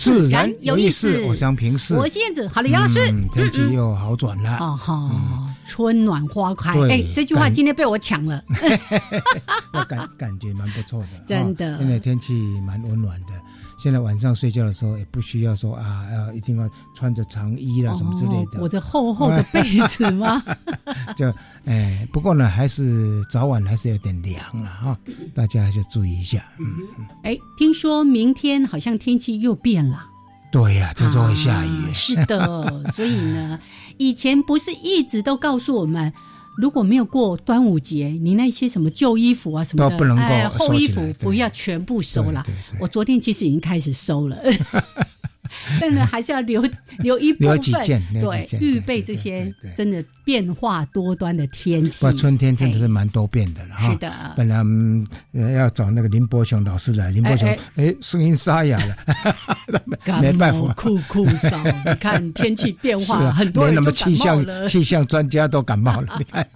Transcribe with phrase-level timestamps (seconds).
[0.00, 1.20] 自然有意思。
[1.28, 3.00] 我想平视，我是燕子，好的，杨老师，
[3.34, 6.72] 天气又好转了，哦哈，春暖花开。
[6.88, 8.42] 哎，这句话今天被我抢了，
[9.86, 12.32] 感感觉蛮不错的， 真的，现在天气
[12.66, 13.32] 蛮温暖的。
[13.82, 20.42] 现在晚上睡觉的时候也不需要说啊，要一定要穿着长衣啦什么之类的，裹着厚厚的被子吗？
[21.16, 21.32] 就
[21.64, 24.98] 哎，不过呢，还是早晚还是有点凉了哈，
[25.34, 26.44] 大家还是注意一下。
[26.58, 26.66] 嗯
[26.98, 27.06] 嗯。
[27.22, 30.04] 哎，听说明天好像天气又变了。
[30.52, 31.94] 对呀，听说会下雨。
[31.94, 33.58] 是的，所以呢，
[33.98, 36.12] 以前不是一直都告诉我们。
[36.56, 42.44] 如果没有过端午节，你那些什么旧衣服啊什么的，哎，厚衣服不要全部收了。
[42.78, 44.36] 我昨天其实已经开始收了。
[45.80, 46.64] 但呢，还是要留
[47.00, 52.06] 留一部分，对，预备这些真的变化多端的天气。
[52.06, 53.90] 不，春天真的是蛮多变的了哈。
[53.90, 54.62] 是的，本来
[55.52, 58.96] 要找那个林伯雄老师来，林伯雄哎，声音沙哑了，
[60.20, 61.50] 没办法，酷酷嗓。
[61.84, 66.16] 你看天气变化，很多人就感冒了，气象专家都感冒了。
[66.18, 66.46] 你看，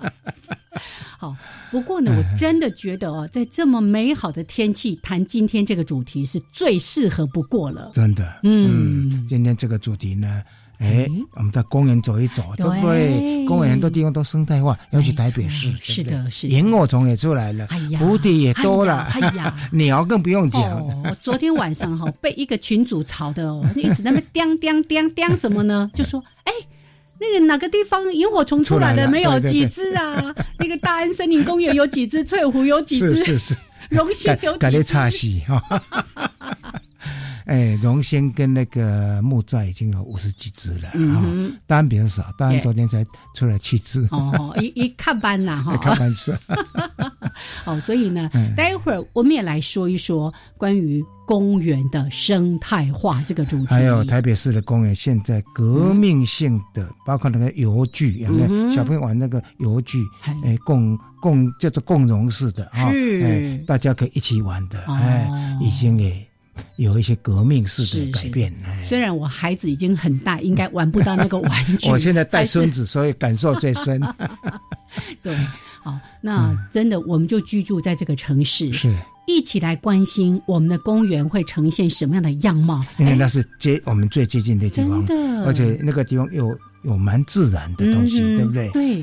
[1.18, 1.36] 好。
[1.70, 7.90] 不过呢，我真的觉得哦，在这么美好的天气谈今天这个主题是最适合不过了。
[7.92, 10.40] 真的，嗯，今天这个主题呢，
[10.78, 13.44] 哎，我们到公园走一走，对不对？
[13.44, 20.62] 公园很多地方都生态化，尤其台北市，是的，是萤火虫也出来了，哎呀，蝴蝶也多了，哎呀， 鸟更不用讲。
[21.02, 25.90] 我昨天晚上哈被一个群主吵的哦，一直在那 叮叮叮叮什么呢？
[25.92, 26.52] 就说，哎。
[27.20, 29.30] 那个哪个地方萤火虫出来了没有？
[29.40, 30.34] 几只啊？
[30.58, 32.24] 那个大安森林公园有几只？
[32.24, 33.14] 翠湖有几只？
[33.16, 33.56] 是是是，
[33.90, 34.60] 荣兴有几只？
[37.46, 44.06] 哎，荣兴跟那个木寨已经有五十几只了，嗯，当然比较少，当然昨天才出来七只。
[44.10, 46.36] 哦，一一看班呐， 哈，看班是。
[47.64, 53.66] 好， 所以呢，待会儿我们也来说一说关于公园的生态化这个主题。
[53.66, 60.02] 还有台北市的公园现在革命性的，包括那个游具，有没有小朋友玩那个游具？
[60.44, 62.88] 哎，共共叫做共融式的啊，
[63.22, 65.28] 哎，大家可以一起玩的，哎，
[65.60, 66.26] 已经给。
[66.76, 68.52] 有一些革命式的改变。
[68.82, 71.88] 虽然我孩子已经很大，应该玩不到那个玩具。
[71.88, 74.00] 我现在带孙子，所以感受最深。
[75.22, 75.36] 对，
[75.82, 78.94] 好，那真的，我们就居住在这个城市，是
[79.26, 82.84] 一起来关心我们的公园会呈现什么样的样貌。
[82.98, 85.04] 因为那是接我们最接近的地方，
[85.44, 86.56] 而且那个地方有。
[86.84, 88.68] 有蛮自然的东西，对不对？
[88.68, 89.02] 对，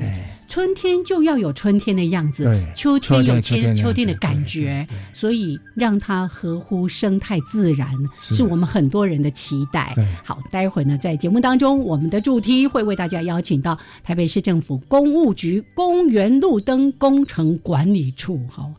[0.52, 2.46] 春天就要有春天的样子，
[2.76, 7.88] 秋天有秋秋天的感觉，所以让它合乎生态自然，
[8.20, 9.96] 是我们很多人的期待。
[10.22, 18.70] 好，待会儿呢，在节目当中，我们的主题会为大家邀请到台北市政府公务局公园路灯工程管理处，好。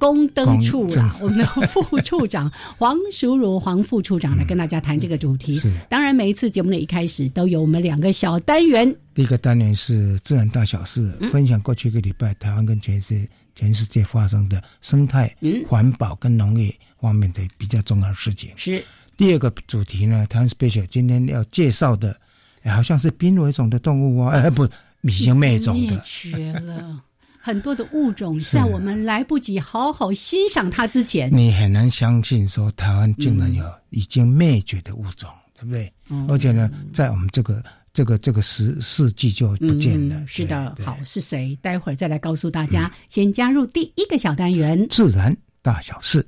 [0.00, 5.60] 公灯处啦，我们的副处长 黄淑如黄副处长来跟大家谈这个主题。
[5.88, 8.92] 当然，每一次节目的一开始都有我们两个小单元。
[9.14, 15.36] 第一个单元是自然大小事，分享过去一个礼拜台湾跟全世全世界发生的生态、
[15.68, 18.50] 环保跟农业方面的比较重要的事情。
[18.56, 18.82] 是
[19.18, 22.16] 第二个主题呢，台湾 special 今天要介绍的，
[22.64, 24.66] 好像是濒危种的动物啊，不，
[25.02, 27.02] 已经灭种的，灭绝了。
[27.42, 35.90] 很多的物种在我们来不及好好欣赏它之前，你很难相信说台湾竟然有已经灭绝的物种，对不对？
[36.28, 37.62] 而且呢，在我们这个
[37.94, 40.22] 这个这个世世纪就不见了。
[40.26, 41.58] 是的，好，是谁？
[41.62, 42.92] 待会儿再来告诉大家。
[43.08, 46.26] 先加入第一个小单元：自然大小事。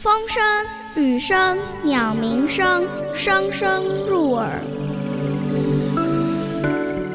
[0.00, 0.42] 风声、
[1.04, 2.84] 雨声、鸟鸣声，
[3.14, 4.60] 声声入耳。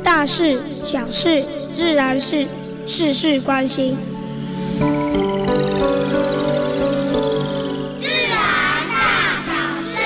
[0.08, 1.44] 大事小事
[1.74, 2.48] 自然是
[2.86, 3.92] 事事关心。
[8.00, 9.52] 自然大小
[9.84, 9.98] 事。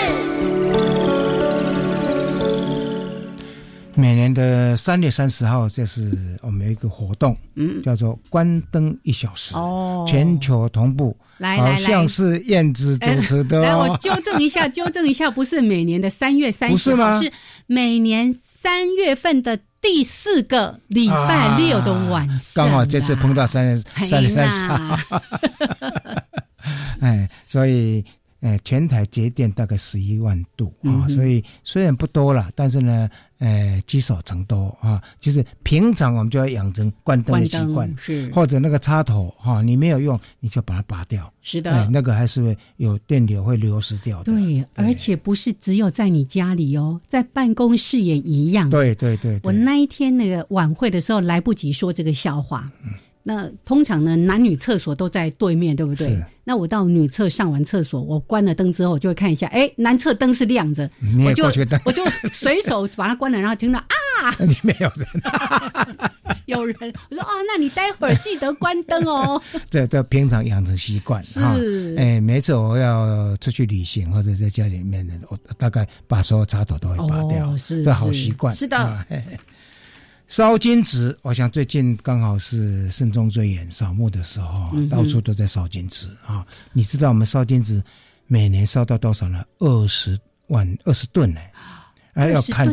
[3.94, 6.12] 每年的三月三十号这是
[6.42, 7.80] 我们有一个活动嗯。
[7.84, 10.04] 叫做关灯一小时哦。
[10.10, 17.22] 全球同步好像是燕子主持的 来我纠正一下纠正一下不是每年的三月三十吗？
[17.22, 17.32] 是
[17.68, 22.64] 每年三月份的第四个礼拜六的晚上。
[22.64, 23.76] 刚好这次碰到三月
[24.06, 25.00] 三月三十号，
[27.02, 28.06] 哎，所以。
[28.42, 33.08] 哎，全台节电大概十一万度啊，所以虽然不多了，但是呢，
[33.42, 35.02] 呃，积少成多啊。
[35.20, 41.32] 就是平常我们就要养成关灯的习惯，是或者那个插头哈，你没有用，你就把它拔掉。
[41.42, 44.32] 是的，那个还是会有电流会流失掉的。
[44.32, 48.70] 对，而且不是只有在你家里哦，在办公室也一样。
[48.70, 52.72] 对对对，我那一天那个晚会的时候来不及说这个笑话。
[53.24, 56.22] 那通常呢，男女厕所都在对面，对不对？
[56.44, 60.90] 那我到女厕上完厕所，我关了灯之后，我就会看一下，哎，男厕灯是亮着，
[61.26, 61.46] 我就
[61.86, 62.04] 我就
[62.34, 65.08] 随手把它关了，然后听到啊， 里面有人，
[66.48, 66.76] 有人，
[67.10, 69.40] 我说哦，那你待会儿记得关灯哦。
[69.70, 79.06] 这这平常养成习惯是，哎，每次我要出去旅行或者在家里面的，我大概把所有插头都会拔掉，是这好习惯，是的。
[80.32, 86.48] 烧金纸，我想最近刚好是慎终追远扫墓的时候，到处都在烧金纸啊！
[86.72, 87.84] 你知道我们烧金纸
[88.28, 89.44] 每年烧到多少呢？
[89.60, 90.18] 二十
[90.48, 91.42] 万二十吨呢，
[92.14, 92.66] 还要砍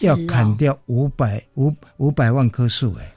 [0.00, 3.14] 要砍掉五百五五百万棵树哎！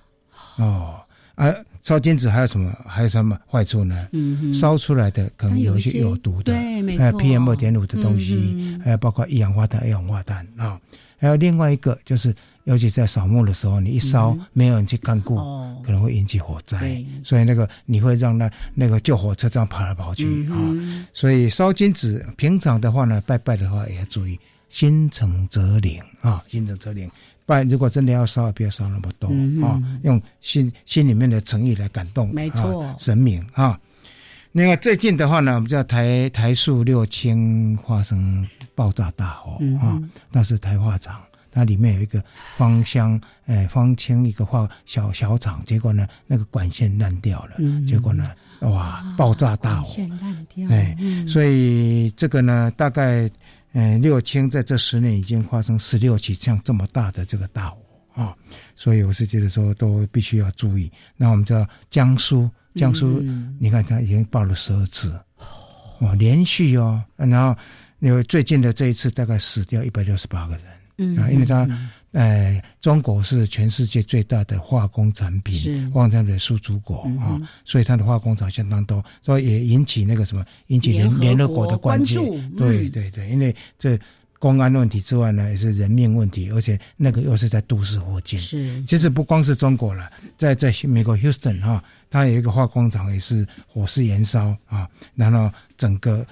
[0.64, 1.02] 哦，
[1.34, 1.52] 啊，
[1.82, 2.72] 烧金纸还有什么？
[2.86, 4.10] 还有什么坏处呢？
[4.12, 10.80] 嗯烧出来的可能有一些有毒的，对，没错，PM 二点五的东西，还有包括一氧化碳、二氧化碳啊，
[11.18, 12.32] 还有另外一个就是。
[12.66, 15.36] 尤其在扫墓的时候，你一烧，没有人去看顾，
[15.84, 17.04] 可能会引起火灾。
[17.24, 20.56] 所以那个你会让那那个救火车这样跑来跑去啊。
[21.14, 27.10] 所以烧金纸，平常的话呢，拜拜的话也要注意心诚则灵啊，心诚则灵。
[27.46, 29.28] 拜如果真的要烧，不要烧那么多
[29.66, 33.78] 啊，用心心里面的诚意来感动，没错，神明啊。
[34.54, 40.00] 另外最近的话呢，我们知道台台塑六轻发生爆炸大火啊，
[40.30, 41.20] 那是台化厂。
[41.52, 42.24] 它里面有一个
[42.58, 48.24] 芳香，哎，芳清一个化小小厂，结果呢，那个管线烂掉了，结果呢，
[48.62, 50.96] 哇，爆炸大火，线烂掉哎，
[51.28, 53.30] 所以这个呢，大概，
[53.74, 57.78] 嗯，六轻在这十年已经发生十六起像这么大的这个大火
[58.14, 58.34] 啊，
[58.76, 60.90] 所以我是觉得说都必须要注意。
[61.18, 63.22] 那我们知道江苏，江苏，
[63.60, 65.14] 你看它已经爆了十二次，
[66.00, 67.54] 哇，连续哦，然后
[68.00, 70.66] 因为最近的这一次大概死掉一百六十八个人。
[71.20, 71.68] 啊，因为它，
[72.12, 82.40] 呃，中国是全世界最大的化工产品、化工产品输出国啊，所以它的化工厂相当多，所以也引起那个什么，引起联联合国的关注。
[82.58, 83.98] 对对对，因为这
[84.40, 88.38] 公安问题之外呢，也是人命问题，而且那个又是在都市附近。
[88.40, 96.26] 是，其实不光是中国了，在在美国 Houston 哈，它有一个化工厂也是火势燃烧啊，然后整个。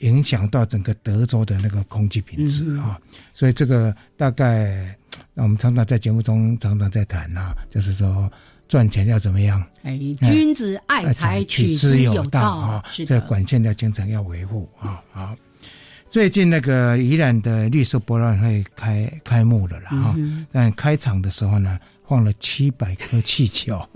[0.00, 3.00] 影响到整个德州的那个空气品质啊，
[3.32, 4.94] 所以这个大概
[5.34, 8.30] 我们常常在节目中常常在谈啊，就是说
[8.68, 9.64] 赚钱要怎么样？
[9.82, 15.02] 哎，君子爱财，取之有道啊，这管线要经常要维护啊。
[15.10, 15.34] 好，
[16.10, 20.14] 最近那个宜兰的绿色博览会开开幕了了哈，
[20.52, 23.88] 但开场的时候呢，放了七百颗气球，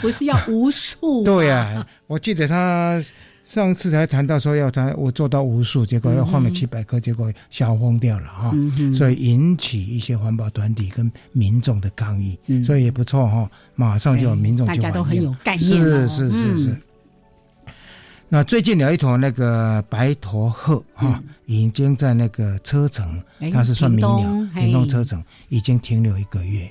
[0.00, 1.22] 不是要无数？
[1.26, 3.02] 对呀，我记得他。
[3.46, 8.52] 上次才谈到说要他我做到无数，结果又放了七百颗，结果消疯掉了哈，
[8.92, 16.76] 所以引起一些环保团体跟民众的抗议，所以也不错哈，马上就有民众就大家都很有概念是是是是。
[18.28, 23.22] 那最近有一头那个白驼鹤哈，已经在那个车城，
[23.52, 24.22] 它是算迷鸟，
[24.54, 26.68] 屏东车城已经停留一个月，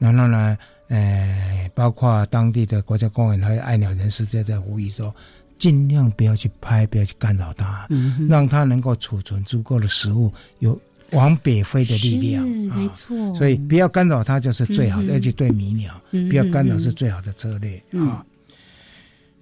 [0.00, 5.14] 然后呢，呃，包括当地的国家公园还有爱鸟人士在在呼吁说。
[5.58, 7.88] 尽量不要去拍，不要去干扰它，
[8.28, 10.78] 让它能够储存足够的食物，有
[11.12, 12.46] 往北飞的力量。
[12.46, 18.24] 没错，所以不要干扰它就是最好的，而且对迷鸟，不要干扰是最好的策略啊。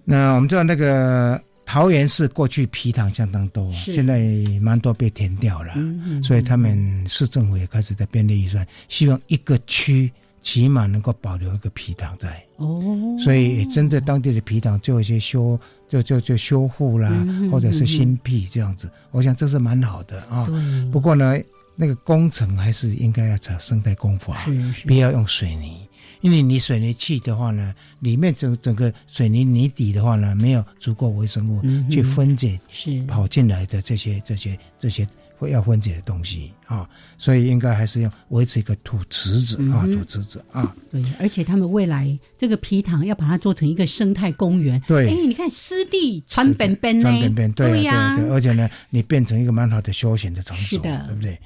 [0.04, 4.20] 那我们知道那个桃园市过去皮塘相当多，现在
[4.60, 5.74] 蛮多被填掉了，
[6.22, 10.12] 所以他们市政府也开始在编列预算，希望一个区。
[10.44, 12.84] 起码能够保留一个皮塘在哦，
[13.18, 15.58] 所以针对当地的皮塘做一些修，
[15.94, 17.10] 就就就修复啦，
[17.52, 20.48] 或者是新辟这样子，我想这是蛮好的啊。
[20.90, 21.38] 不过呢，
[21.76, 24.46] 那个工程还是应该要找生态工法，
[24.86, 25.86] 不要用水泥，
[26.20, 33.02] 因为你水泥砌的话呢，里面整整个水泥泥底的话呢，没有足够微生物去分解是。
[33.04, 35.06] 跑进来的这些这些这些
[35.44, 40.74] 会要分解的东西啊，所以应该还是要维持一个土池子啊，土池子啊。
[40.90, 44.80] 对，而且他们未来这个皮塘要把它做成一个生态公园。
[44.86, 51.38] 对，哎，你看湿地川边边川本本，对呀，而且呢，你变成一个蛮好的休闲的场所，对不对？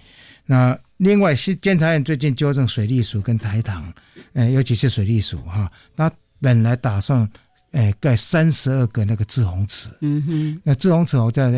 [0.46, 3.92] 那另外是监察院最近纠正水利署跟台糖，
[4.32, 7.28] 呃，尤其是水利署哈，他本来打算，
[7.72, 11.52] 诶，盖三十二个那个志宏池，嗯哼，那滞洪池我在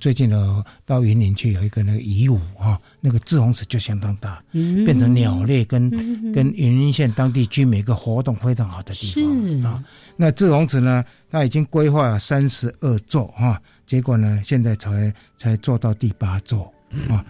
[0.00, 5.88] 最近的到云林去有一个那个乙武哈，那个志宏池就相当大，嗯，变成鸟类跟
[6.32, 9.84] 跟云林县当地居民一个活动非常好的地方啊。
[10.16, 16.72] 那滞洪池呢，他已经规划三十二座哈，结果呢，现在才才做到第八座。
[17.08, 17.24] 啊，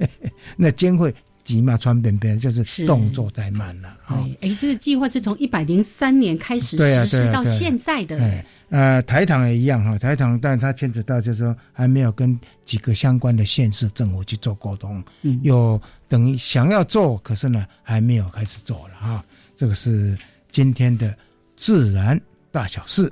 [0.58, 1.14] 那监会
[1.46, 3.96] 急嘛穿边边，就是动作太慢了。
[4.08, 8.44] 对，哎，这个计划是从一百零三年开始实施到现在的。
[8.68, 19.24] 呃，台糖也一样哈，台糖，但它牵扯到就是说还没有跟几个相关的县市政府去做沟通，嗯，有等于想要做，可是呢还没有开始做了哈。
[19.56, 20.18] 这个是
[20.50, 21.16] 今天的
[21.56, 23.10] 自然大小事。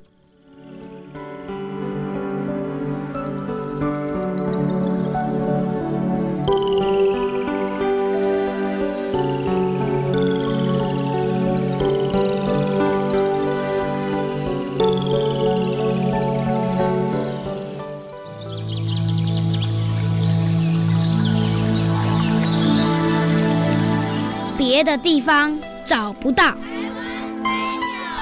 [24.94, 26.54] 的地方找不到，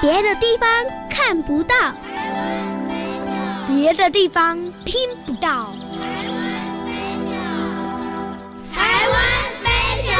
[0.01, 0.67] 别的地方
[1.07, 1.75] 看不到，
[3.67, 5.71] 别的地方听不到。
[8.73, 9.21] 台湾
[9.61, 10.17] special。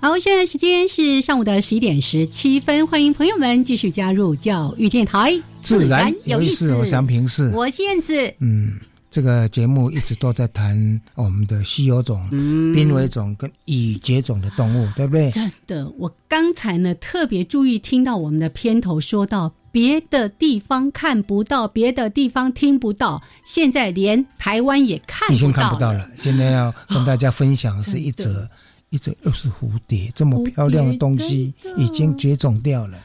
[0.00, 5.42] 好，现在时间是上午的十一点十七分，欢迎朋友们继续加入教育电台。
[5.66, 7.50] 自然有意思，我想平视。
[7.50, 8.14] 我是燕子。
[8.38, 8.78] 嗯，
[9.10, 12.28] 这个节目一直都在谈我们的稀有种、
[12.72, 15.28] 濒危种跟已绝种的动物，对不对？
[15.28, 26.08] 真的，我刚才呢特别注意听到我们的片头说到别的地方看不到，别的地方听不到，现在连台湾也看已经看不到了。
[26.16, 28.48] 现在要跟大家分享是一则，
[28.90, 32.98] 一则又是蝴蝶，这么漂亮的东西已经绝种掉了。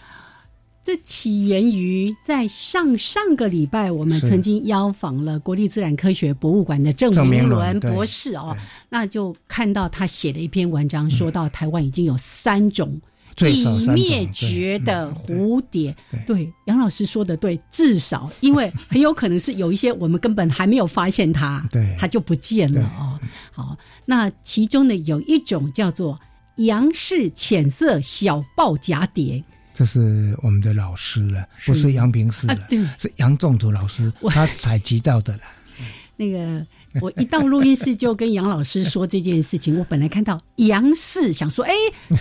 [0.83, 8.57] 这起源于在上上个礼拜，我们曾经邀访了国立自然科学博物馆的郑明伦博士哦，
[8.89, 12.99] 那就看到他写了一篇文章，说到台湾已经有三种
[13.37, 15.95] 已灭绝的蝴蝶。
[16.25, 23.19] 对，杨老师说的对，至少因为很有可能是有一些我们根本还没有发现它，对，它就不见了哦。
[23.51, 26.19] 好，那其中呢有一种叫做
[26.57, 29.43] 杨氏浅色小豹蛱蝶。
[29.81, 32.67] 这是我们的老师了，不是杨平师了，
[32.99, 35.39] 是杨仲图老师，他采集到的了。
[36.15, 36.63] 那个，
[37.01, 39.79] 我一到录音室就跟杨老师说这件事情。
[39.79, 41.73] 我本来看到杨氏，想说，哎，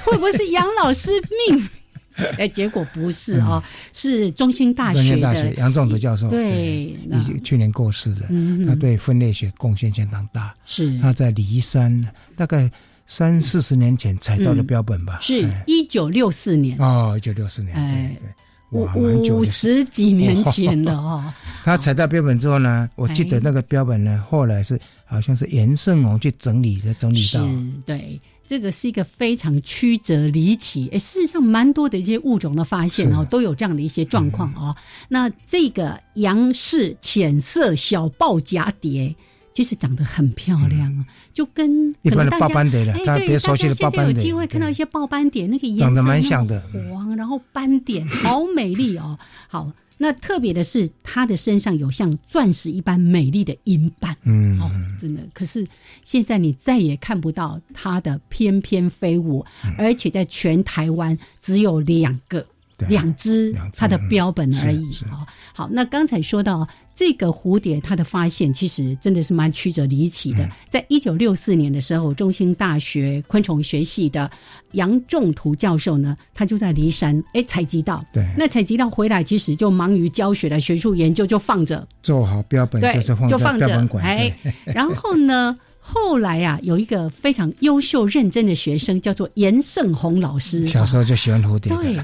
[0.04, 1.10] 会不会是杨老师
[1.48, 1.68] 命？
[2.38, 3.62] 哎，结果不是啊，
[3.92, 6.30] 是中兴大学的杨仲图教授。
[6.30, 8.22] 对，已经去年过世了。
[8.66, 10.54] 他对分类学贡献相当大。
[10.64, 12.72] 是他在骊山，大概。
[13.10, 18.16] 三四十年前采到的标本吧，是一九六四年哦，一九六四年，哎，
[18.70, 21.24] 五五十几年前的 哦。
[21.64, 27.44] 他采到标本之后呢，我记得那个标本呢，后来是好像是严胜龙去整理的，整理到。
[27.84, 34.72] 对，这个是一个非常曲折离奇，哎，事实上蛮多的一些物种的发现哦，都有这样的一些状况哦。
[35.08, 39.12] 那这个杨氏浅色小豹蛱蝶。
[39.52, 42.96] 其实长得很漂亮啊，就跟一般的豹斑蝶了。
[43.04, 49.18] 大家别熟悉的豹斑蝶，有机会看到一些报斑点，那个颜色长得蛮像的，黄，然后斑点好美丽哦。
[49.48, 55.20] 好，那特别的是，它的身上有像钻石一般美丽的银斑，嗯，哦，真的。
[55.34, 55.66] 可是
[56.04, 59.44] 现在你再也看不到它的翩翩飞舞，
[59.76, 62.46] 而且在全台湾只有两个。
[62.88, 65.26] 两只它的标本而已啊。
[65.52, 70.48] 好，那刚才说到这个蝴蝶，它的发现其实真的是蛮曲折离奇的。
[70.68, 74.30] 在一九六四年的时候，中兴大学昆虫学系的
[74.72, 84.34] 杨仲图教授呢，他就在骊山哎采集到，对，那采集到回来，其实就忙于教学的学术研究，就放着做好标本，对，就放着标本馆，哎，
[84.64, 85.58] 然后呢？
[85.92, 90.68] 后来啊，有一个非常优秀认真的学生，叫做严胜宏老师。
[90.68, 91.74] 小时候就喜欢蝴蝶。
[91.74, 91.96] 对，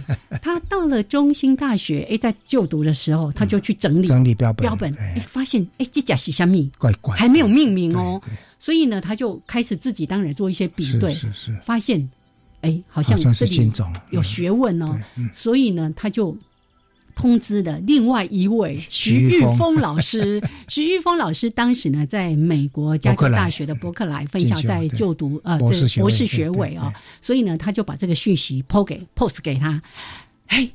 [0.43, 6.69] 他到了中兴大学，哎，在就读的时候，他就去整理整理标本，标本，哎，发现哎，这甲是虾米？
[6.79, 8.21] 怪怪，还没有命名哦。
[8.59, 12.11] 所以呢，他就开始自己当然做一些比对，是是，发现
[12.63, 13.73] 哎，好像这里
[14.11, 14.99] 有学问哦。
[15.33, 16.37] 所以呢，他就。
[17.17, 26.93] 通知的另外一位徐玉峰老师， 徐玉峰老师当时呢，在美国加州大学的伯克莱分校在就读呃博士学位啊，
[27.23, 29.83] 所以呢，他就把这个讯息抛给 post 给他。
[30.47, 30.71] 嘿，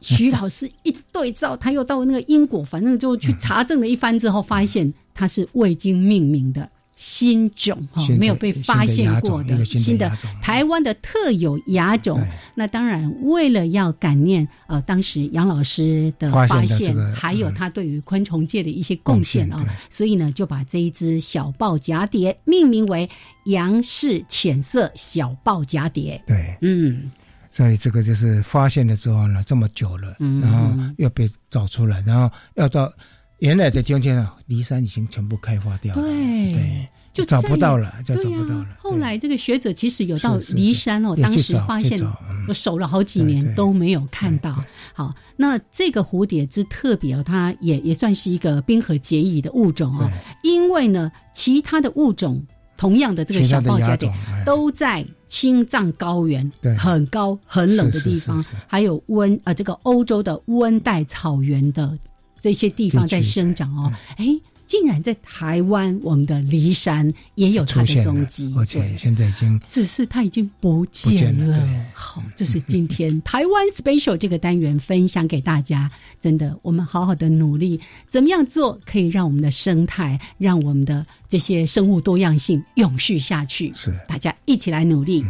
[0.00, 6.68] 徐老师一对照，他又到那个英国，反正就去查证了一番之后，发现他是未经命名的。
[7.00, 10.10] 新种哈，没有被发现过的新的
[10.42, 12.20] 台湾的特有亚种。
[12.56, 23.08] 那当然，为了要感念呃当时杨老师的发现，还有他对于昆虫界的一些贡献啊，所以呢，就把这一只小豹蛱蝶命名为
[23.44, 26.20] 杨氏浅色小豹蛱蝶。
[26.26, 27.08] 对，嗯，
[27.52, 32.92] 所以这个就是发现了之后呢，这么久了，然后又被找出来，然后要到。
[33.38, 38.66] 原来的天啊，骊山已经全部开发掉了，对，就找不到了，就找不到了。
[38.78, 42.00] 后来这个学者其实有到骊山哦，当时发现
[42.48, 44.64] 我守了好几年都没有看到。
[44.92, 50.10] 好，那这个蝴蝶之特别哦，它也也算是一个冰河结义的物种哦，
[50.42, 52.44] 因为呢，其他的物种
[52.76, 54.12] 同样的这个小报蛱蝶
[54.44, 61.96] 都在青藏高原，很高很冷的地方，还有温呃这个欧洲的温带草原的。
[62.40, 64.26] 这些地方在生长哦，哎，
[64.66, 71.86] 竟然在台湾，我们的骊山也有它的踪迹，而且现在已经，只是它已经不见了。
[71.94, 75.90] 好，这是今天 台湾 special 这个单元分享给大家。
[76.20, 83.72] 真的，我们好好的努力，怎么样做可以让我们的生态，让我们的这些生物多样性永续下去？
[83.74, 85.24] 是，大家一起来努力。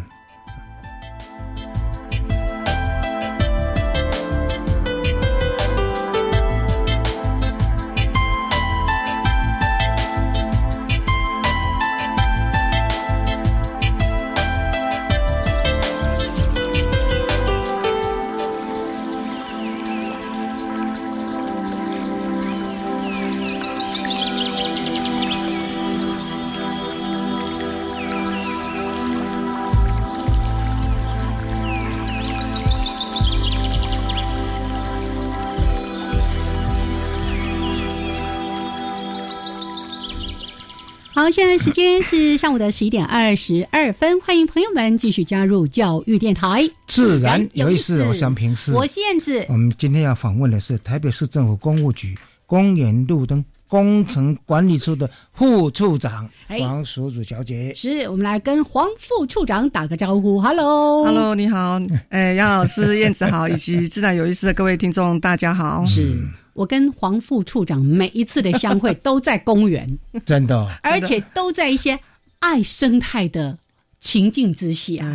[41.31, 46.67] 现在时间是上午的十一点二十二分，欢迎朋友们继续加入教育电台。
[46.87, 48.73] 自然有意思，我想平时。
[48.73, 49.45] 我是燕子。
[49.49, 57.75] 我们今天要访问的是台北市政府公务局公园路灯工程管理处的副处长黄淑主小姐。
[57.77, 60.41] 是我们来跟黄副处长打个招呼。
[60.41, 61.79] Hello，Hello，你好。
[62.09, 65.85] 哎，杨老师、燕子好，以及自然有意思的各位听众，大家好。
[65.85, 66.17] 是。
[66.59, 69.89] 我跟黄副处长每一次的相会都在公园，
[70.27, 71.97] 真的，而且都在一些
[72.41, 73.57] 爱生态的
[74.01, 75.05] 情境之下。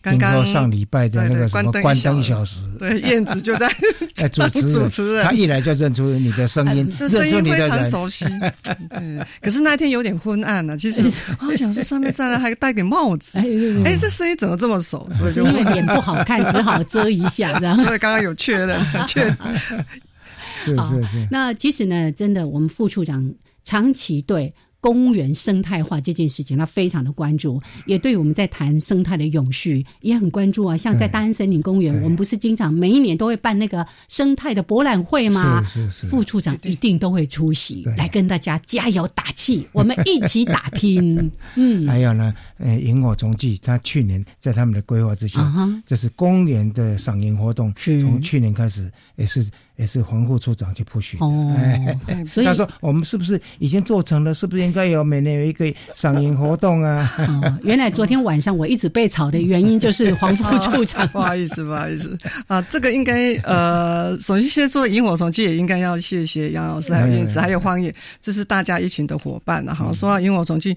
[0.00, 3.68] 刚刚上礼拜的那个什么关灯一小时，对，燕子就在
[4.14, 8.24] 在主持主持人，他一来就认出你的声音，认出你的人，熟悉。
[8.90, 10.78] 嗯，可是那天有点昏暗呢。
[10.78, 11.02] 其实
[11.40, 13.38] 我想说，上面上来还戴顶帽子，
[13.84, 15.06] 哎，这声音怎么这么熟？
[15.12, 17.58] 是不是因为脸不好看，只好遮一下。
[17.58, 19.36] 然后，所以刚刚有确认，确。
[20.64, 24.54] 是是是，那其实呢，真的，我们副处长长期对。
[24.80, 30.76] 公园生态化这件事情，他非常的关注，也对我们在谈生态的永续也很关注啊。
[30.76, 35.64] 像在大安森林公园，我们不是经常每一年都会办那个生态的博览会吗？
[35.64, 41.28] 是是是，副处长一定都会出席，来跟大家加油打气，我们一起打拼。
[41.56, 45.52] 嗯，还有呢，呃，萤火虫季，他去年在他们的规划之下，
[45.86, 49.46] 就是公园的赏萤活动，从去年开始也是。
[49.78, 51.54] 也是黄副处长去铺叙哦，
[52.26, 54.34] 所以他说我们是不是已经做成了？
[54.34, 57.08] 是不是应该有每年有一个赏萤活动啊？
[57.62, 62.18] 原来昨天晚上我一直被吵的原因就是黄副处长， 不好意思，不好意思
[62.48, 69.92] 啊，这个应该呃，首先先做萤火虫季也应该要谢谢杨老师还有燕子还有荒野，这是大家一群的伙伴了哈。
[69.92, 70.76] 说到萤火虫季，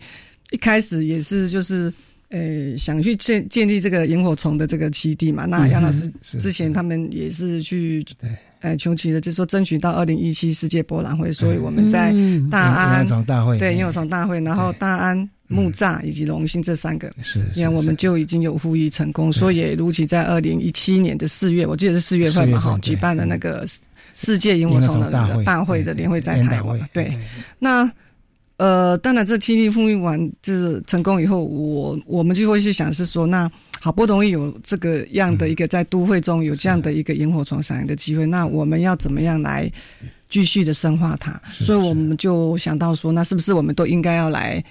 [0.51, 1.91] 一开始也是就是
[2.29, 8.29] 呃想去建建立这个萤火虫的这个基地嘛，那杨老师之前他们也是去对。
[8.63, 12.13] 呃，穷奇的就说争取到二零一七世界博览会，所以我们在
[12.51, 23.65] 大安大会对萤火虫大会，然后大安木栅以及龙兴这三个，是，你看我们就已经有呼吁成功，所以也如期在二零一七年的四月，我记得是四月份嘛，哈，举办了那个
[24.13, 25.09] 世界萤火虫的
[25.43, 27.11] 大会的联会在台湾，对，
[27.57, 27.91] 那。
[28.61, 39.67] 呃，当然这七天复运完就是成功以后，我我们就会去想是说，那好不容易有这个样的一个在都会中有这样的一个萤火虫赏萤的机会，那我们要怎么样来
[40.29, 41.33] 继续的深化它？
[41.49, 44.63] 所以我们就想到说，那是不是我们都应该要来？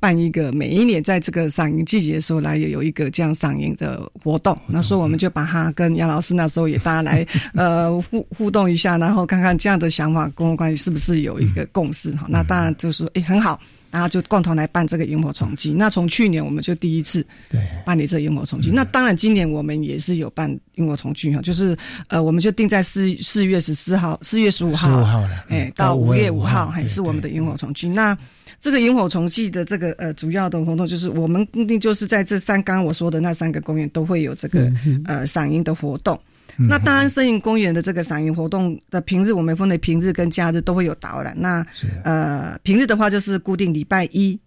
[0.00, 12.26] 办一个每一年在这个赏樱季节的时候来有一个这样赏樱的活动，那所以我们就把它跟杨老师那时候也大家来 呃互互动一下，然后看看这样的想法公共关系是不是有一个共识哈？
[12.30, 15.72] 那当然就是诶很好，然后就共同来办这个萤火虫季。
[15.72, 17.60] 那从去年我们就第一次对。
[17.84, 21.76] 办理这萤火虫季，那当然今年我们也是有办萤火虫季哈，就是
[22.08, 27.88] 呃我们就定在四四月十四号、四月十五号，十五号了，哎到五月五号还是我们的萤火虫季。
[27.88, 28.16] 那。
[28.58, 34.70] 这个萤火虫季的这个呃主要的活动就是我们固定就是在这三刚我说的那三个公园都会有这个
[35.06, 36.20] 呃赏萤的活动。
[36.68, 41.34] 那大安森林公园的这个赏萤活动的平日我们分为平日跟假日都会有导览。
[41.36, 41.66] 那
[42.04, 44.38] 呃平日的话就是固定礼拜一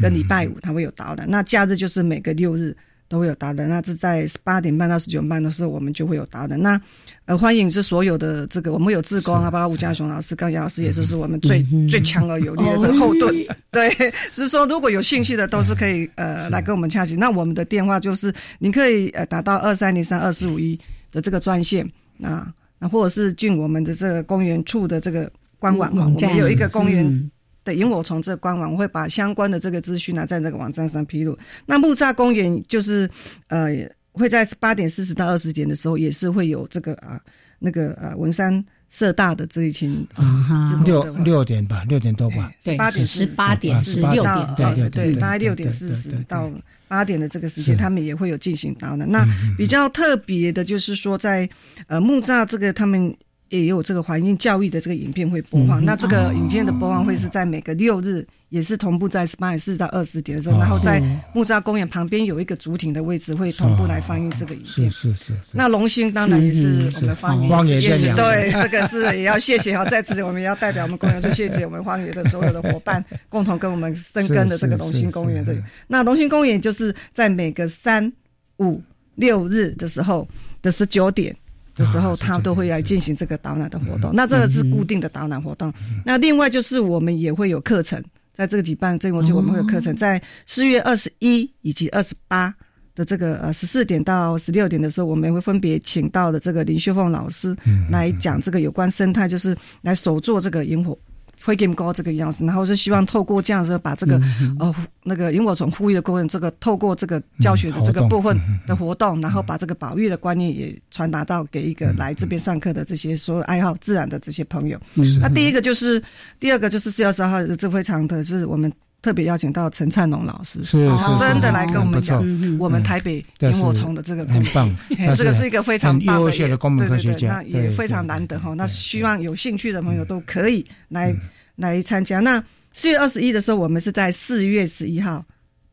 [0.00, 1.26] 跟礼拜五它会有导览。
[1.28, 2.76] 那假日就是每个六日。
[3.08, 6.58] 都会有达人，那是在八点半到十九点半的时候，我们就会有达人。
[6.58, 6.80] 那
[7.26, 13.30] 呃，欢迎是所有的这个，我们有志工啊，包括吴家雄老师、跟杨老师，也就是我们最最强而有力的这个后盾。
[13.70, 13.94] 对，
[14.30, 17.18] 是说如果有兴趣的，都是可以呃来跟我们洽询。
[17.18, 20.80] 那我们的电话就是，您可以呃打到二三零三二四五一
[21.12, 21.88] 的这个专线，
[22.20, 27.30] 啊那或者是进我们的这个公园处的这个官网哈，我们有一个公园。
[27.64, 31.38] 的萤火虫这个官网，我会把相关的这个资讯呢，在那个网站上披露。
[31.64, 33.08] 那木栅公园就是，
[33.46, 37.20] 呃，会在八点四十到二十点的时候，也是会有这个啊，
[37.60, 38.52] 那个呃文山
[38.92, 46.48] 社大的这一群啊，六六点吧，六点多吧，对，八点十八点十六点，对对对，大概六点四十到
[46.86, 49.06] 八点的这个时间，他们也会有进行到的。
[49.06, 49.26] 那
[49.56, 51.48] 比较特别的就是说，在
[51.86, 53.12] 呃木栅这个他们。
[53.58, 61.02] 也有这个环境教育的这个影片会播放，那这个影片的播放会是在每个六日，也是同步在十八点四到二十点的时候，然后在
[61.34, 64.90] 木栅公园旁边有一个主艇的位置会同步来放映这个影片。
[64.90, 65.34] 是是是。
[65.52, 67.78] 那龙兴当然也是我们方方爷
[68.14, 75.62] 对，这个是也要谢谢哈，在此我们要代表我们公园处谢谢我们花园的所有的伙伴，共同跟我们深耕的这个龙兴公园这里。
[75.86, 78.10] 那龙兴公园就是在每个三
[78.58, 78.80] 五
[79.14, 80.26] 六日的时候
[80.62, 81.36] 的十九点。
[81.74, 84.10] 的时候，他都会来进行这个导览的活动。
[84.14, 85.72] 那这个是固定的导览活动。
[86.04, 88.02] 那另外就是我们也会有课程，
[88.34, 92.54] 在这个举办这个就，我们会有课程，在四月二十一以及二十八
[92.94, 97.56] 的这个呃十四点到十六点的时候，我们会分别请到的这个林秀凤老师
[97.90, 100.96] 来讲这个有关生态，就是来手做这个萤火。
[101.44, 104.20] 会给高这个样子，然后是希望透过这样子把这个
[104.58, 114.80] 呃那个萤火虫呼吁的过程，这个透过这个教学的这个部分的活动，然后把这个保育的观念也传达到给一个来这边上课的这些所有爱好自然的这些朋友。
[115.20, 116.02] 那第一个就是，
[116.38, 120.78] 第二个就是四月十号这非常的是我们特别邀请到陈灿龙老师，是
[121.18, 122.24] 真的来跟我们讲
[122.58, 124.74] 我们台北萤火虫的这个很棒，
[125.14, 128.54] 这个是一个非常优秀的公民科学家，那也非常难得哈。
[128.54, 131.14] 那希望有兴趣的朋友都可以来。
[131.54, 132.18] 来参加。
[132.18, 135.22] 那四月二十一的时候，我们是在四月十一号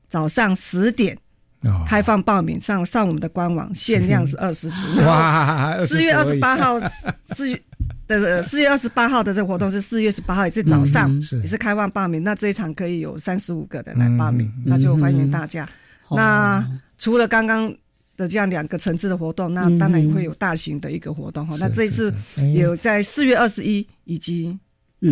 [0.10, 1.18] 早上十点
[1.88, 4.76] 开放报名，上上我们的官网，限量是二十组。
[5.06, 5.74] 哇！
[5.88, 6.78] 四月二十八号，
[7.34, 7.60] 四月
[8.08, 12.24] 的四月二十八号的这个活动是四月十八号，也是早上，也是开放报名。
[12.24, 15.68] 那这一场可以有三十五个人来报名，那就欢迎大家。
[16.12, 16.66] 那
[16.98, 17.74] 除了刚刚
[18.18, 21.56] 的这样两个层次的活动，那当然也会有大型的一个活动哈。
[21.60, 22.14] 那这一次
[22.56, 24.58] 有在四月二十一以及。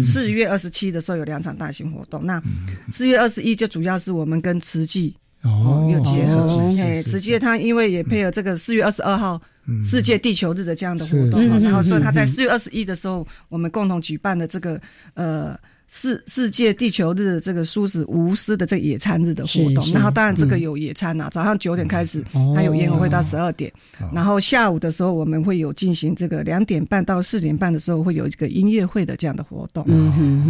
[0.03, 2.43] 四月二十七的时候有两场大型活动，那
[2.91, 9.41] 四月二十一就主要是我们跟慈济哦有结合，哎，慈济他因为也配合这个四月二十二号
[9.83, 14.79] 世界地球日的这样的活动，然后所以他在四月二十一的时候，我们共同举办的这个
[15.13, 15.57] 呃。
[15.89, 22.21] 世世界地球日这个素食无私的这个野餐日的活动，然后当然这个有野餐呐，早上九点开始，
[22.53, 23.71] 还有烟火会到十二点，
[24.13, 29.85] 然后下午的时候我们会有进行这个两点半到四点半的时候会有一个音乐会的这样的活动。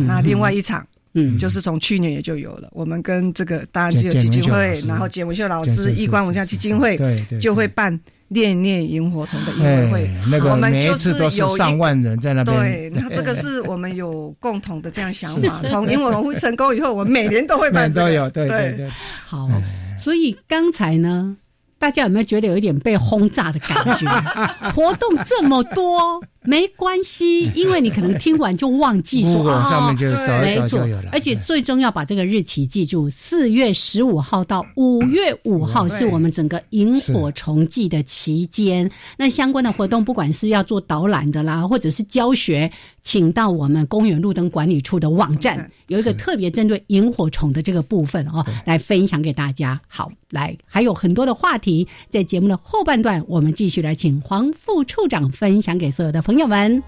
[0.07, 6.97] 那另外一场，嗯，就是从去年也就有了，我们跟这个大安基友基金会，然后简文秀老师、易光文教基金会，
[7.39, 7.99] 就会办。
[8.29, 12.57] 念念萤火虫的音乐会那个，我们就是有上万人在那边。
[12.57, 15.61] 对，那这个是 我们有共同的这样想法。
[15.67, 17.91] 从萤火虫会成功以后，我们每年都会办。
[17.93, 18.89] 都有，对对对。
[19.25, 19.49] 好，
[19.97, 21.37] 所以刚才呢，
[21.79, 24.05] 大家有没有觉得有一点被轰炸的感觉？
[24.71, 31.09] 活动这么多，没关系， 因为你可能听完就忘记说啊，上面就早早就有了。
[31.11, 38.89] 而且最终要把这个日期记住，四月十五号到五月五号是我们整个萤火虫季的期间。
[39.17, 49.79] 那相关的活动，不管是要做导览的啦，或者是教学，请到我们公园路灯管理处的网站，有一个特别针对萤火虫的这个部分哦，来分享给大家。
[49.85, 56.83] 好，来还有很多的话题，在节目的后半段，我们继续来请黄副处长分享给所有的朋友们。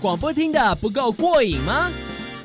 [0.00, 1.90] 广播听的不够过瘾吗？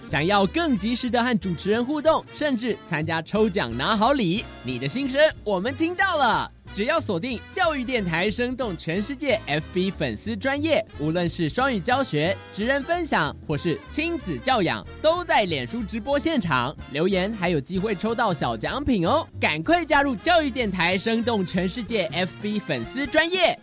[0.08, 6.50] 想要更及时的和主持人互动，甚至参加抽奖拿好礼，你的心声我们听到了。
[6.74, 19.28] 只要锁定教育电台，生动全世界 FB 粉丝专业，无论是双语教学、职人分享，或是亲子教养，都在脸书直播现场留言，还有机会抽到小奖品哦！
[19.40, 23.60] 赶快加入教育电台，生动全世界 FB 粉丝专业。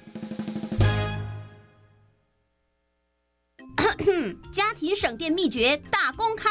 [4.53, 6.49] 家庭省电秘诀大公开：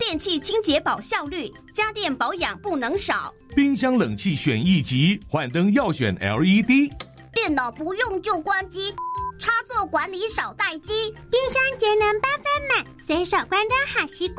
[0.00, 3.32] 电器清洁保效率，家电保养不能少。
[3.54, 6.90] 冰箱冷气选一级，换灯要选 LED。
[7.34, 8.94] 电脑不用就关机，
[9.38, 11.12] 插座管理少待机。
[11.30, 14.38] 冰箱节能八分满，随手关灯好习惯。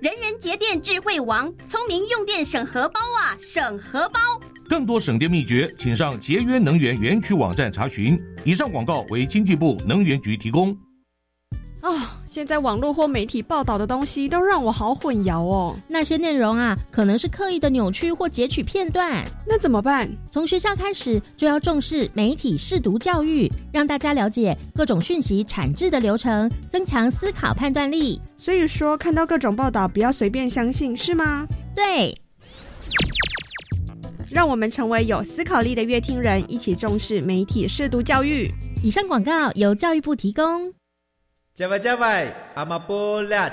[0.00, 4.20] 人人节电智慧王，聪明用电省荷包啊，省荷包。
[4.68, 8.16] 更多省电秘诀，请上节约能源园区网站查询。
[8.44, 10.70] 以上广告为经济部能源局提供。
[11.80, 15.74] 啊，现在网络或媒体报道的东西都让我好混淆哦。
[15.88, 19.24] 那些内容啊，可能是刻意的扭曲或截取片段。
[19.44, 20.08] 那怎么办？
[20.30, 28.20] 从学校开始就要重视媒体试读教育，让大家了解各种讯息产制的流程，增强思考判断力。
[28.36, 31.44] 所以说，看到各种报道，不要随便相信，是吗？
[31.74, 32.16] 对。
[34.30, 38.48] 让我们成为有思考力的乐听人，一起重视媒体试读教育。
[38.80, 40.72] 以上广告由教育部提供。
[41.58, 43.50] 加外加外，阿玛波拉，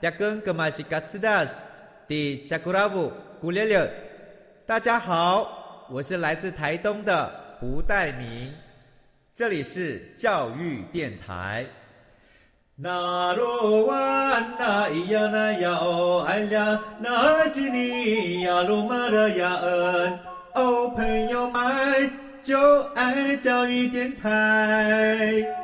[0.00, 1.60] 扎根格玛西卡斯达斯，
[2.08, 3.12] 的加古拉布
[3.42, 3.92] 古列列。
[4.64, 8.50] 大家好，我是来自台东的胡代明，
[9.34, 11.66] 这里是教育电台。
[12.74, 20.18] 那罗哇那咿呀那呀哦哎呀，那是你呀鲁玛的呀恩
[20.54, 22.10] 哦，朋友们
[22.40, 25.61] 就爱教育电台。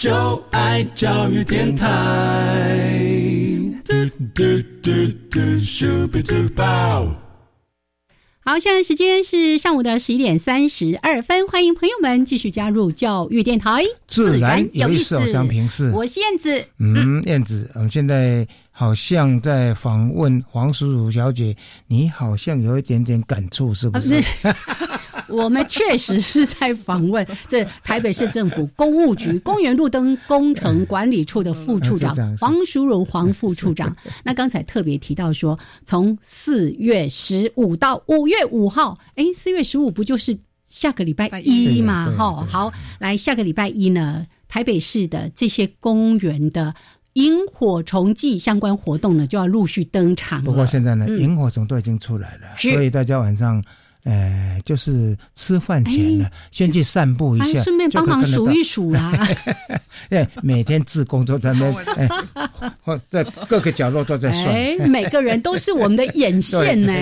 [0.00, 1.90] 就爱教育电台。
[8.47, 13.83] 好，现在时间是上午的十一点三十二分，欢迎朋友们继续加入教育电台。
[14.07, 15.89] 自然有意思，相平视。
[15.89, 16.63] 我是燕子。
[16.77, 24.21] 嗯，燕子，我们现在好像在访问黄叔叔小姐，你好像有一点点感触，是不是？
[25.29, 33.95] 我们确实是在访问这台北市政府公务局公园路灯工程管理处的副处长黄淑荣黄副处长。
[34.23, 42.11] 那刚才特别提到说，从四月十五到五月五号，哎，四月十五不就是下个礼拜一嘛？
[42.17, 46.73] 哈，好，来下个礼拜一呢，台北市的这些公园的
[47.13, 50.43] 萤火虫季相关活动呢，就要陆续登场。
[50.43, 53.63] 不过现在呢，萤火虫都已经出来了，所以大家晚上。
[54.05, 59.27] 呃，就是吃饭前呢，先去散步一下，顺便帮忙数一数啦。
[60.09, 61.71] 哎，每天自工作在那，
[62.83, 64.45] 或 在各个角落都在算。
[64.47, 66.93] 哎，每个人都是我们的眼线呢。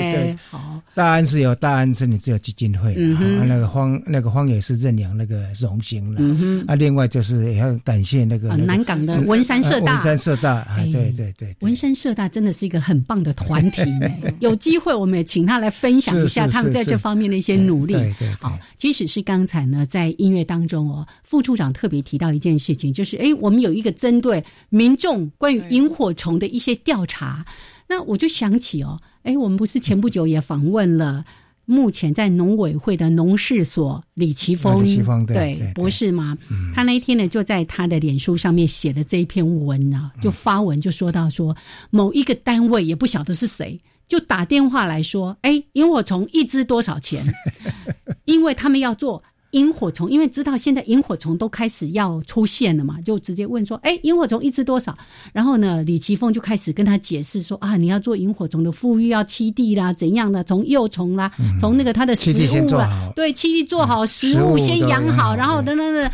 [0.50, 0.82] 好。
[0.96, 6.22] 大安是有大安森林自由基金会，啊，那个荒那个荒野是认养那个荣幸了，
[6.68, 13.82] 啊，另外就是也要感谢那个南港的文山社大，文山社大，哎，对对对，文山社大真的是一个很棒的团体，
[14.40, 17.96] 有机会我们也请他来分享一下他们在这方面的一些努力。
[18.40, 27.44] 好，即使是刚才呢，在音乐当中哦，副处长特别提到一件事情，就是哎，我们有一个针对民众关于萤火虫的一些调查。
[27.88, 31.26] 那我就想起哦，哎，我们不是前不久也访问了
[31.66, 34.84] 目前在农委会的农事所李奇峰
[35.26, 36.38] 对博士吗？
[36.74, 41.56] 他那一天呢就在他的脸书上面写了这一篇文啊，就发文就说到说
[41.90, 47.34] 某一个单位也不晓得是谁，就打电话来说，哎，萤火虫一只多少钱？
[48.26, 54.96] 因为他们要做萤火虫，因为知道现在萤火虫都开始要出现了嘛，就直接问说：“哎，萤火虫一只多少？”
[55.34, 60.44] 然后呢，李奇峰就开始跟他解释说：“啊，你要做萤火虫的富裕要七地啦，怎样的？
[60.44, 66.12] 从幼虫啦，从那个它的食物啊，对，七地做好，食物先养好，然后等等等。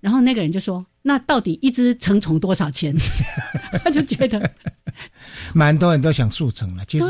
[0.00, 2.94] 然后那个人就说：“那到底一只成虫多少钱？”
[3.84, 4.50] 他就觉得
[5.54, 6.84] 蛮多人都想速成了。
[6.84, 7.06] 其实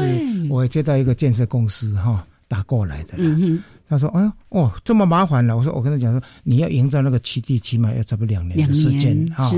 [0.49, 3.14] 我接到一个建设公司哈打过来的。
[3.93, 9.51] 他说：“哎呦，哦，这么麻烦了。”我说：“我跟他讲说，你要营造那个基地，起码要差不多两年的时间哈。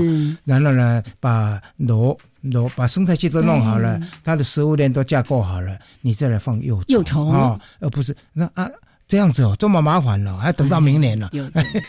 [0.43, 8.69] 然后呢，把楼楼把生态系都弄好了，它的食物链都架构好了，你再来放幼幼虫啊，而不是那啊
[9.07, 11.31] 这样子哦，这么麻烦了，还等到明年了。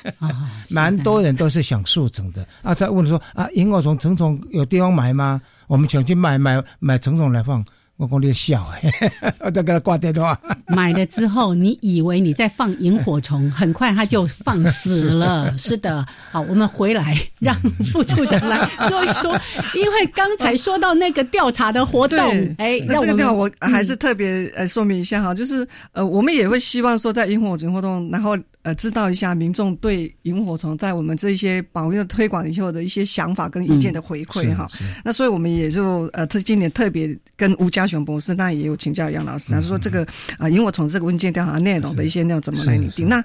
[0.71, 2.73] 蛮多人都是想速成的啊。
[2.75, 5.43] 他问说啊，萤火虫、成虫有地方买吗？
[5.67, 7.65] 我们想去买买买成虫来放。”
[7.97, 10.39] 我讲你笑哎， 我再给他挂电话。
[10.67, 15.53] 买了之后，你以为你在放萤火虫，很快它就放死了。
[15.59, 17.55] 是的，好，我们回来让
[17.93, 19.33] 副处长来说一说，
[19.75, 22.19] 因为刚才说到那个调查的活动，
[22.59, 28.37] 哎，那这个调查我还是特别呃说明一下哈，就是呃，我们也会希望说在萤火虫活动，然后。
[28.67, 34.67] 呃，知道一下民众对萤火虫在我们这些保育推广以后的一些想法跟意见的回馈哈。
[35.05, 40.07] 那所以我们也就呃，这今年特别跟吴家雄博士，那也有请教杨老师，他说这个
[40.39, 43.09] 啊因为我从这个文件调查内容的一些内容怎么来拟定？
[43.09, 43.23] 那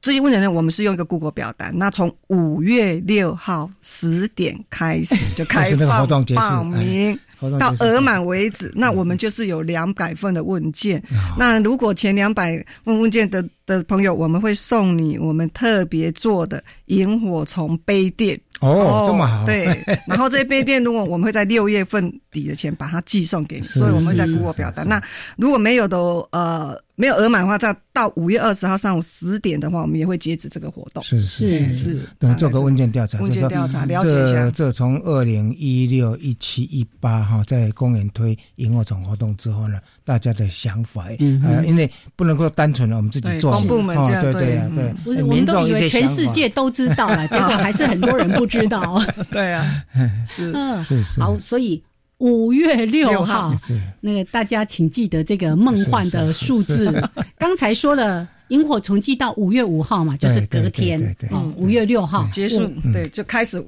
[0.00, 1.72] 这些问题呢，我们是用一个 Google 表单。
[1.76, 7.18] 那从五月六号十点开始就开放报名。
[7.58, 11.02] 到额满为止，那我们就是有两百份的问卷。
[11.38, 18.38] 那如果前两百份问卷的的朋友，我们会送你我们特别做的萤火虫杯垫。
[18.60, 19.44] 哦，这么好。
[19.44, 19.64] 对，
[20.06, 24.84] 然后这些杯垫，如果我们会在六月份底的前把它寄送给你，所以我们在给我表达。
[24.84, 25.02] 那
[25.36, 25.98] 如果没有的，
[26.30, 26.80] 呃。
[26.94, 31.02] 没有额满的话，到到五月二十号上午十点的话，我们也会截止这个活动。
[31.02, 34.48] 是是是，等做个问卷调查，问卷调查了解一下。
[34.50, 41.06] 这从二零一六、一七、一八哈，在公园推萤火虫活动之后呢，大家的想法，
[41.42, 49.02] 呃，因为不能够单纯的我们自己做，部门这样对对对，不是我们都以为全世界都知道了， 结果还是很多人不知道。
[49.32, 49.82] 对啊，
[50.28, 51.20] 是是是。
[51.20, 51.82] 好，所以。
[52.18, 53.52] 五月六号，
[54.00, 57.02] 那个大家请记得这个梦幻的数字。
[57.36, 63.60] 刚才说了，萤火虫季到五月五号嘛，就是隔天哦，五月六号结束，对，就开始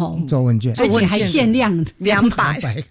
[0.00, 2.82] 哦做问卷，而且还限量两百，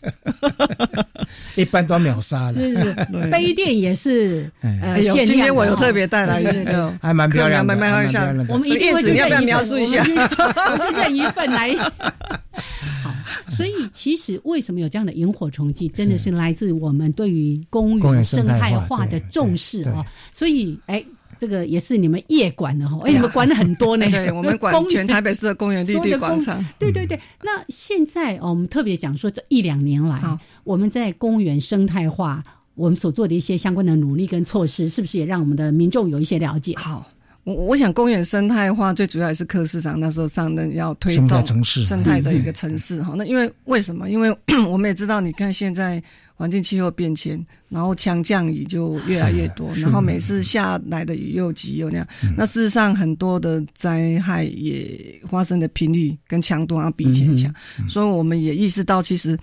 [1.56, 2.54] 一般都秒杀了。
[2.54, 2.94] 是是，
[3.32, 5.26] 杯垫也是呃限量。
[5.26, 8.32] 今天我有特别带来一个，还蛮漂亮，蛮漂亮一下。
[8.48, 10.04] 我们一定会要不要描述一下？
[10.04, 11.76] 我就认一份来。
[13.04, 13.14] 好。
[13.50, 20.06] 所以，其实为什么有这样的萤火虫季，真的是来自我们对于公园生态化的重视哦。
[20.32, 21.04] 所以，哎，
[21.40, 24.06] 这个也是你们业管的哈，哎，你们管的很多呢。
[24.12, 26.64] 对，我们管全台北市的公园绿地广场。
[26.78, 27.20] 对对对。
[27.42, 30.22] 那现在哦，我们特别讲说，这一两年来，
[30.64, 32.44] 我们在公园生态化，
[32.76, 36.76] 我们所做的一些相关的努力跟措施，是不是也让我们的民众有一些了解？
[36.78, 37.10] 好。
[37.44, 43.14] 我我想，公园生态化最主要还是柯市长那时候上任要推动生态的一个城市哈。
[43.18, 44.10] 那因为为什么？
[44.10, 44.30] 因为
[44.68, 46.02] 我们也知道，你看现在
[46.36, 52.08] 环境气候变迁，然后强降雨就越来越多，然后每次下来的雨又急又那样。
[52.38, 57.54] 那事实上，很多的灾害也发生的频率跟强度要比以前强。
[57.88, 59.38] 所以我们也意识到，其实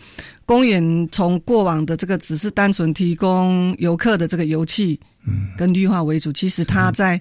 [0.45, 4.99] 公园从过往的这个只是单纯提供游客的这个油气
[5.57, 7.21] 跟绿化为主，其实它在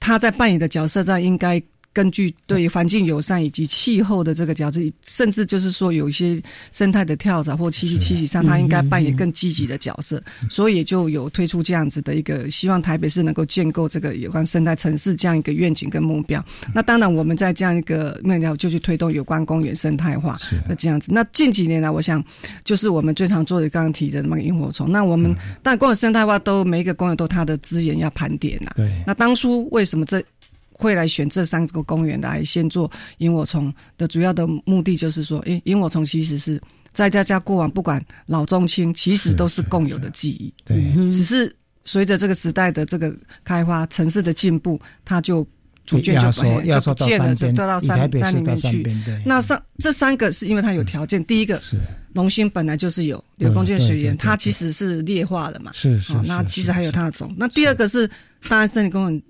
[0.00, 1.62] 他在扮演的角色，上应该
[1.98, 10.22] 根据对环境友善以及气候的这个角色，甚至就是说有一些生态的跳蚤或栖息栖息上，它应该扮演更积极的角色。
[10.48, 16.40] 所以也就有推出这样子的一个，希望台北市能够建构这个有关生态城市这样一个愿景跟目标。
[16.72, 21.10] 那当然，我们在这样一个面料就去推动有关公园生态化的这样子。
[21.10, 22.24] 那近几年来，我想
[22.62, 24.88] 就是我们最常做的刚刚提的那个萤火虫。
[24.88, 25.34] 那我们
[25.64, 28.70] 但公园生态化都每一个公园都它的资源要盘点呐。
[28.76, 28.88] 对。
[29.04, 30.22] 那当初为什么这？
[30.78, 36.60] 会来选这三个公园来先做萤火虫的主要的目的，就是说，诶，萤火虫其实是
[36.92, 40.54] 在大家过往不管老中青，其实都是共有的记忆。
[40.64, 41.52] 对，只是
[41.84, 43.12] 随着这个时代的这个
[43.42, 45.44] 开发，城市的进步，它就
[45.84, 48.86] 逐渐就就不见了，就掉到山山里面去。
[49.26, 51.76] 那上这三个是因为它有条件，第一个是
[52.14, 55.72] 龙兴本来就是有有公圳水源，它其实是劣化了嘛。
[55.74, 56.14] 是是。
[56.24, 57.34] 那其实还有它的种。
[57.36, 58.08] 那第二个是
[58.48, 59.20] 大安森林公园。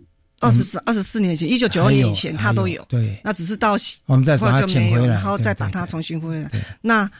[0.41, 2.85] 二十四二十四年前，一九九二年以前，它都有。
[2.89, 6.51] 对，那只是到我们再把它就没有，然后再把它重新回来。
[6.81, 7.11] 那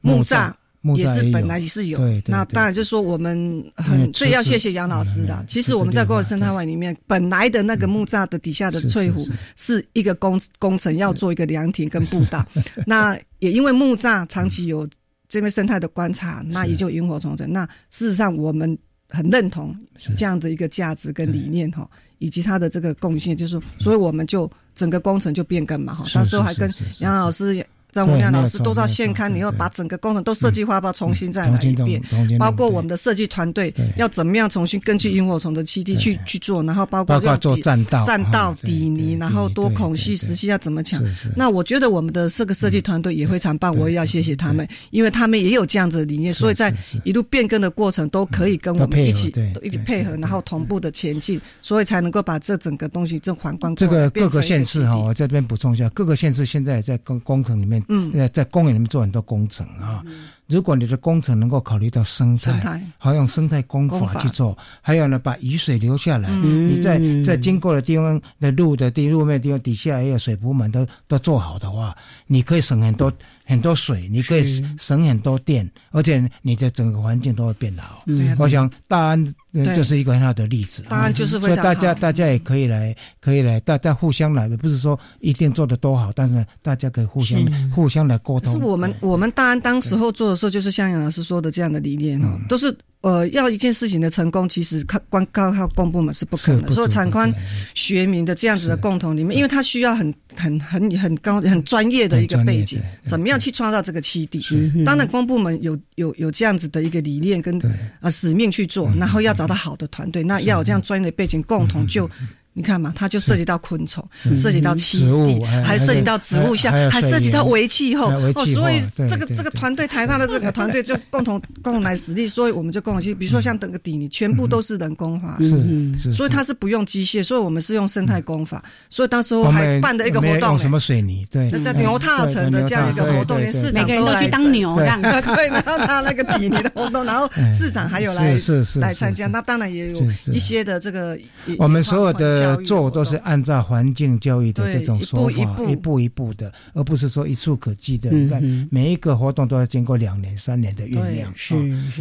[0.00, 0.52] 木栅
[0.96, 1.98] 也是本来也是有。
[2.26, 5.44] 那当然就是说我们很这要谢谢杨老师的。
[5.48, 9.26] 其实我们在公园生态湾里面，本来的那个木栅的底下的翠湖
[9.56, 12.44] 是一个工工程要做一个凉亭跟步道。
[12.86, 14.86] 那也因为木栅长期有
[15.26, 17.46] 这边生态的观察，那也就萤火虫的。
[17.46, 18.76] 那事实上我们
[19.14, 19.74] 很认同
[20.16, 21.88] 这样的一个价值跟理念哈，
[22.18, 26.04] 以及他的这个贡献，就是所以我们就整个工程就变更嘛哈。
[26.12, 27.64] 到时候还跟杨老师。
[27.94, 32.02] 张文亮老师都到现刊，你要把整个工程都设计化，要重新再来一遍，
[32.40, 41.00] 包括我们的设计团队要怎么样重新根据萤火虫的基地去去做，然后包括要做栈道、栈道底泥，然后多孔隙、石砌要怎么抢。
[41.36, 46.74] 那我觉得我们的这个设计团队也非常棒，我也要谢谢他们，因为他们也有这样子的理念，所以在
[47.04, 49.32] 一路变更的过程都可以跟我们一起
[49.62, 57.83] 一起配合，然后同步的前进，所以才能够把这整个东西这环观这个各个县市哈，我这边补充一下，各个县市现在在工工程里面。
[57.88, 60.02] 嗯，在公园里面做很多工程啊。
[60.46, 73.10] 如果你的工程能够考虑到生态，好用生态工法去做，还有呢，把雨水留下来，你在在经过的地方的路的地路面地方底下也有水铺满，都都做好的话，你可以省很多
[73.46, 74.44] 很多水，你可以
[74.78, 78.04] 省很多电，而且你的整个环境都会变好。
[78.38, 80.84] 我想大安这是一个很好的例子。
[80.90, 87.40] 大安就是所以大家大家也可以来，可以来，大家互相来，不是说一定做的多好，但是大家可以互相
[87.70, 88.52] 互相来沟通。
[88.52, 90.33] 是我们我们大安当时候做。
[90.34, 96.72] 有时候就是像杨老师说的这样的理念哈，都是呃要一件事情的成功，其实靠光靠靠公部门是不可能。
[96.72, 97.32] 所以产官
[97.72, 104.42] 学民的这样子的共同里面，因为它需要很很很很高很专业的一个背景，怎么样去创造这个基地？
[104.84, 107.56] 当然公部门有有有这样子的一个理念跟
[108.00, 112.10] 啊使命去做，然后要找到好的团队，那要有这样专业的背景，共同就。
[112.56, 118.46] 你看嘛，它就涉及到昆虫，涉及到栖地，还涉及到植物像，还涉及到微气候哦。
[118.46, 128.62] 所以这个这个团队，台大的这个团队就共同 共同来实力，所以我们就共同去，比如说像整个底，泥全部都是人工化，是，所以它是不用机械，所以我们是用生态工法。
[128.88, 135.02] 所以当时候还办的一个活动，什么水泥，对，叫牛踏城的这样一个活动，连市长都去当牛这样，
[135.34, 140.00] 对，然后他那个底泥的活动， 然后市长还有来是是来参加，那当然也有
[140.32, 141.18] 一些的这个
[141.58, 142.43] 我们所有的。
[142.64, 148.10] 做都是按照环境教育的这种说法，一步一步的，而不是说一触可及的。
[148.10, 151.54] 你看，每一个活动都要经过两年、三年的酝酿，是，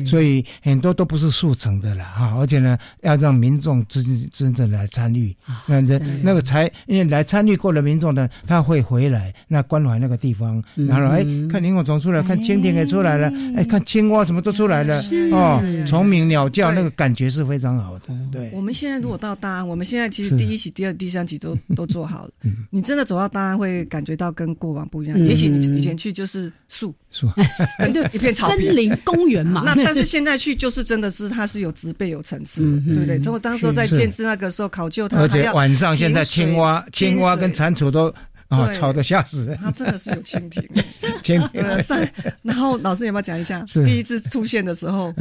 [0.05, 2.35] 所以很多都不是速成的了哈。
[2.37, 5.35] 而且呢，要让民众真真正来参与，
[5.65, 18.05] 那这那个才因为来参与过的民众呢，他会回来那关怀那个地方，然后哎，看萤火虫出来，看蜻蜓也出来了，哎，看青蛙什么都出来了，哦，虫鸣鸟叫，那个感觉是非常好的。
[18.31, 22.31] 对，我们现在如果到大安，我们现在其实第一期、第二、第三期都 都做好了。
[22.69, 25.19] 你真的走到大安，会感觉到跟过往不一样。
[25.19, 27.29] 也许你以前去就是树树，
[27.79, 29.63] 对， 一片草森林公园嘛。
[29.65, 33.19] 那但是现在去就是真的是它是有植被、有层次，对不对？
[33.19, 38.13] 从我当时在建制那个时候考究它，而且晚上现在青蛙、青蛙跟蟾蜍都。
[38.61, 39.57] 啊，吵得吓死人！
[39.61, 40.63] 他真的是有蜻蜓，
[41.23, 41.99] 蜻蜓 上。
[42.41, 43.63] 然后老师有没有讲一下？
[43.85, 45.13] 第一次出现的时候，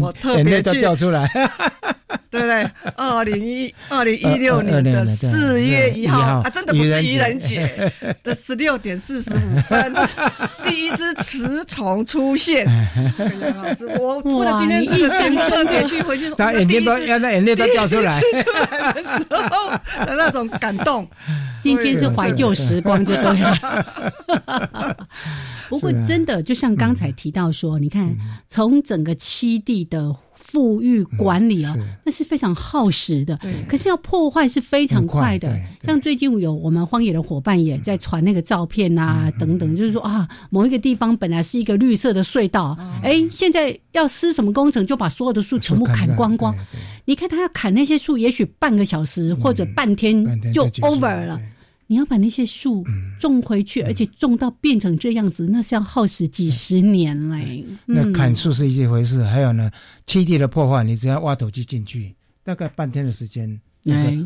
[0.00, 1.26] 我特别去掉出来，
[2.30, 2.70] 对不对？
[2.96, 9.94] 二零一二零一六年的四月一号啊，真的不是愚人节的十六点四十五分，
[10.66, 12.66] 第一只雌虫出现。
[13.56, 18.26] 老师，我为了今天这个节目特别去回去，他眼睛都要那眼泪都掉出来，出
[18.70, 19.70] 来的时候
[20.06, 21.06] 的那种感动。
[21.60, 25.06] 今天是怀旧时光，就对了。
[25.68, 28.14] 不过，真的就像刚才提到说，你看，
[28.48, 33.38] 从整个七地的富裕管理啊，那是非常耗时的。
[33.66, 35.58] 可是要破坏是非常快的。
[35.82, 46.54] 像最近有我们荒野的伙伴也在传那个照片啊，等等，就是说啊，某一个地方本来是一个绿色的隧道，哎，现在要施什么工程，就把所有的树全部砍光光。
[47.06, 51.40] 你看他要砍那些树，也许半个小时或者半天就 over 了。
[51.86, 52.84] 你要把那些树
[53.20, 57.64] 种回去，而且种到变成这样子，那是要耗时几十年嘞。
[57.86, 59.70] 那砍树是一回事，还有呢，
[60.06, 63.60] 基地的破坏，你只要挖土机进去，大概半天的时间，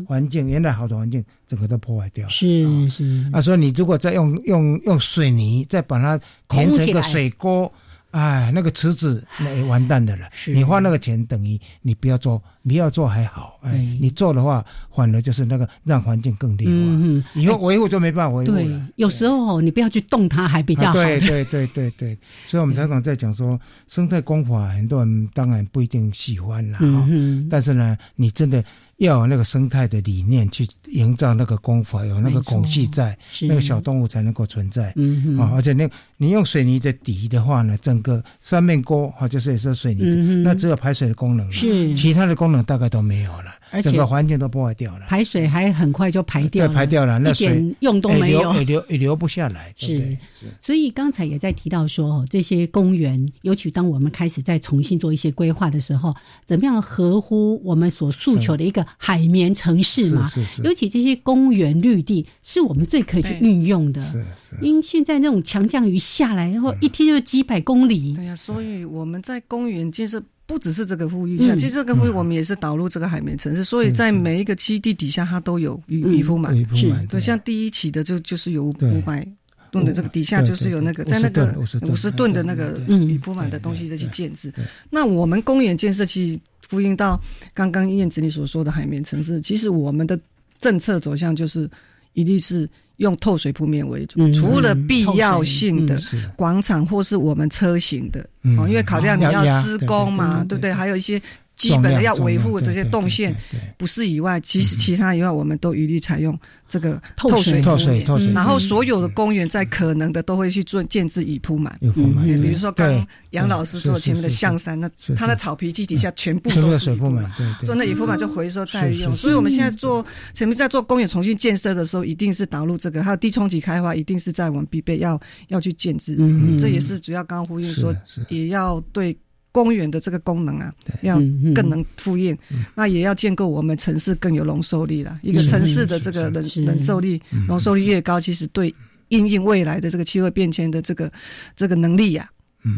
[0.07, 2.27] 环境原来好的环境，整个都破坏掉。
[2.29, 3.29] 是是。
[3.31, 7.71] 啊，所以你如果再用用用水泥再把它填成一个水沟。
[8.11, 10.27] 哎，那个池子那也完蛋的了。
[10.47, 13.59] 你花那个钱等于你不要做，你要做还好。
[13.61, 16.73] 哎，你做的话，反而就是那个让环境更劣化。
[16.73, 18.87] 嗯以后维护就没办法维护了。
[18.95, 20.93] 有时候你不要去动它，还比较好。
[20.93, 27.07] 对对对对对，所以我们常常在讲说，生态工法很多人当然不一定喜欢了哈。
[27.49, 28.63] 但是呢，你真的。
[28.99, 34.93] 要有那个生态的理念去营造那个功法，有那个孔隙在，那个小动物才能够存在。
[34.95, 40.03] 嗯啊，而且那你用水泥的底的话呢，整个三面沟哈，就是也是水泥，
[40.43, 43.55] 那只有排水的功能了，是其他的功能大概都没有了。
[43.81, 49.73] 整个环境都破坏掉了，排水还很快就排掉，排掉了，那水用都没有，也流也流不下来。
[49.77, 50.17] 是，
[50.59, 56.15] 所以刚才也在提到说，这些公园，尤其当我们开始再重新做一些规划的时候，
[56.45, 60.27] 怎么样合乎我们所诉求的一个海绵城市嘛？
[60.27, 60.61] 是是。
[60.63, 64.01] 尤其这些公园绿地，是我们最可以去运用的。
[64.03, 64.55] 是是。
[64.61, 68.13] 因为现在那种强降雨下来，然后一天就几百公里。
[68.15, 70.23] 对呀，所以我们在公园建设。
[70.49, 76.57] 不只是这个富裕像，其实这个富裕我们也是导入这个海绵城市，所以在每一个基地底下，它都有雨雨铺满。
[76.75, 79.23] 是，对，像第一期的就就是有五百
[79.69, 84.51] 吨的这个底下就是有那个在那个五十吨的那个雨铺满的东西再去建制。
[84.89, 87.21] 那我们公园建设其实呼应到
[87.53, 90.19] 刚刚燕子你所说的海绵城市，其实我们的
[90.59, 91.69] 政策走向就是
[92.13, 92.67] 一定是。
[92.99, 95.99] 用透水铺面为主，除了必要性的
[96.37, 98.21] 广场或是我们车型的，
[98.57, 100.71] 哦，因为考量你要施工嘛，对不对？
[100.71, 101.21] 还有一些。
[101.59, 103.35] 基本的要维护这些动线，
[103.77, 106.35] 不是以外，其实其他以外，我们都一律采用
[106.69, 108.31] 这个透水透水透水。
[108.31, 117.29] 然后所有的公园在可能的都会去做建制已铺满，比如说刚杨老师做前面的象山，那它的草皮基底下全部都是水铺满，
[117.61, 119.11] 做那已铺满就回收再利用。
[119.11, 120.03] 所以我们现在做
[120.33, 126.17] 前面在做公园重新建设的时候，一定是导入这个，还有低冲击开发，一定是在我们必备要要去建制。
[126.57, 127.93] 这也是主要刚刚呼应说，
[128.29, 129.13] 也要对。
[129.51, 131.15] 公园的这个功能啊，要
[131.55, 132.37] 更能复应，
[132.75, 135.19] 那也要建构我们城市更有容受力了。
[135.23, 138.73] 一个城市的这个忍忍受力、容受力越高，其实对
[139.07, 141.11] 应应未来的这个气候变迁的这个
[141.55, 142.29] 这个能力呀，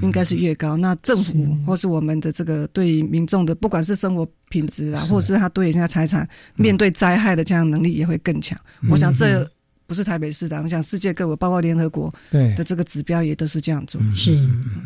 [0.01, 0.77] 应该是越高。
[0.77, 8.59] 那政府或是我们的这个对民众的，不管是生活品质啊，或者是他对人家财产面对灾害的这样能力，也会更强。
[8.89, 9.49] 我想这。
[9.91, 13.99] 不是台北市的，我想世界各国，包括联合国的这个指标也都是这样做。
[14.15, 14.39] 是，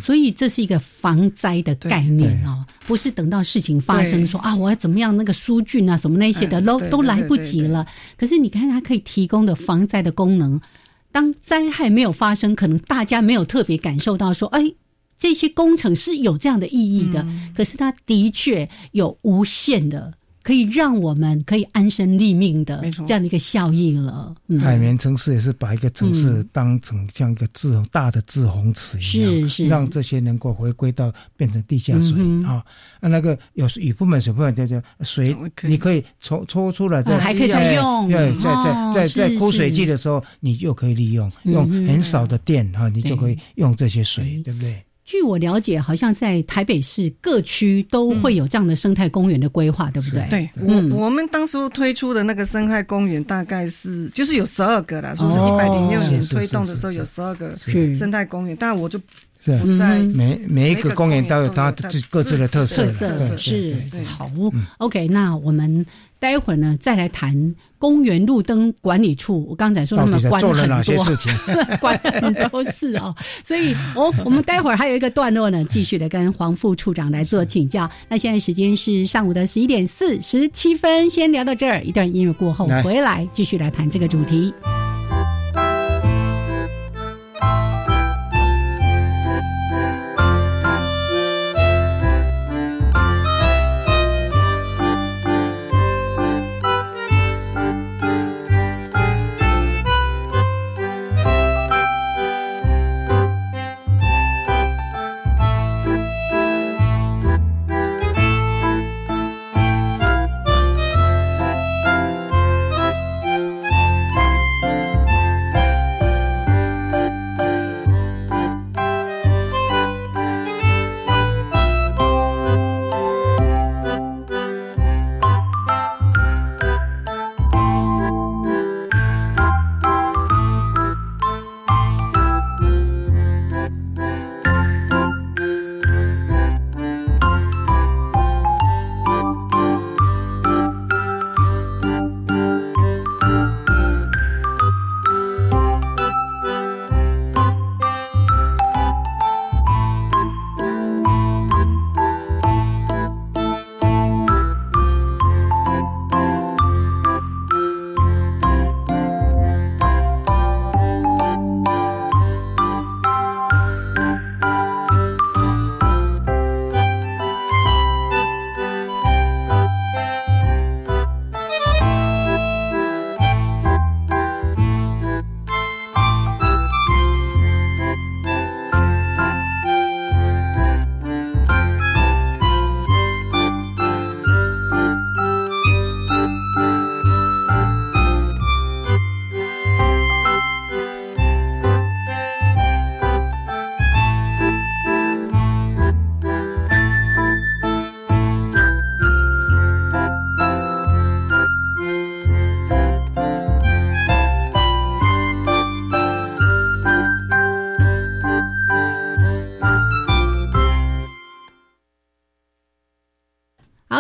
[0.04, 7.86] 所以这是一个防灾的概念哦，不是等到事情发生说啊，我要怎么样那个疏浚啊什么那些的都都来不及了。
[8.18, 10.60] 可是你看它可以提供的防灾的功能，
[11.12, 14.74] 当灾害没有发生，可能大家没有特别感受到说，哎，
[15.16, 17.24] 这些工程是有这样的意义的。
[17.56, 20.16] 可是它的确有无限的。
[20.46, 24.32] 可以让我们可以安身立命的这样的一个效益了。
[24.62, 32.22] 海绵城市也是把一个城市当成像一个滞大的自洪池一样，是是，让这些能够回归到变成地下水。
[32.46, 32.64] 啊。
[33.00, 44.80] 啊，那个有雨不满、水不满，叫叫水，你可以抽抽出来再还可以再用，对，在在在在枯水季的时候，你又可以利用，用很少的电哈，你就可以用这些水，对不对？
[45.06, 50.28] 据我了解，好像在台北市各区都会有这样的生态公园的规划，对不对？
[50.30, 57.56] 对，我我们当初推出的那个生态公园大概是就是有十二个啦，说是一百零六年推动的时候有十二个
[57.96, 59.00] 生态公园，但我就。
[59.46, 64.30] 是在每每一个公园都有它自各自的特色，特色是好。
[64.80, 65.86] OK，那我们
[66.20, 69.46] 待会儿呢再来谈公园路灯管理处。
[69.48, 71.32] 我刚才说他们管了哪些事情，
[71.80, 73.14] 管很多事哦。
[73.44, 77.90] 所以，我我们待会儿还有一个段落呢，继续的跟黄副处长来做请教。
[78.10, 81.84] 那现在时间是上午的十一点四十七分，先聊到这儿。
[81.84, 84.52] 一段音乐过后回来继续来谈这个主题。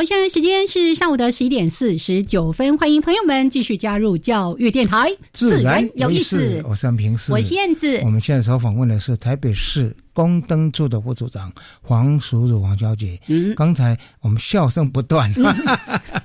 [0.05, 6.61] 现在时间是上午的十一点四十九分，欢迎朋友们继续加入教育电台，自然有意思。
[6.63, 8.01] 我是平四，我是燕子。
[8.03, 11.51] 我们现在所访问的是台北市宫灯处的副组长
[11.81, 13.19] 黄淑茹黄小姐。
[13.25, 15.33] 嗯，刚才我们笑声不断，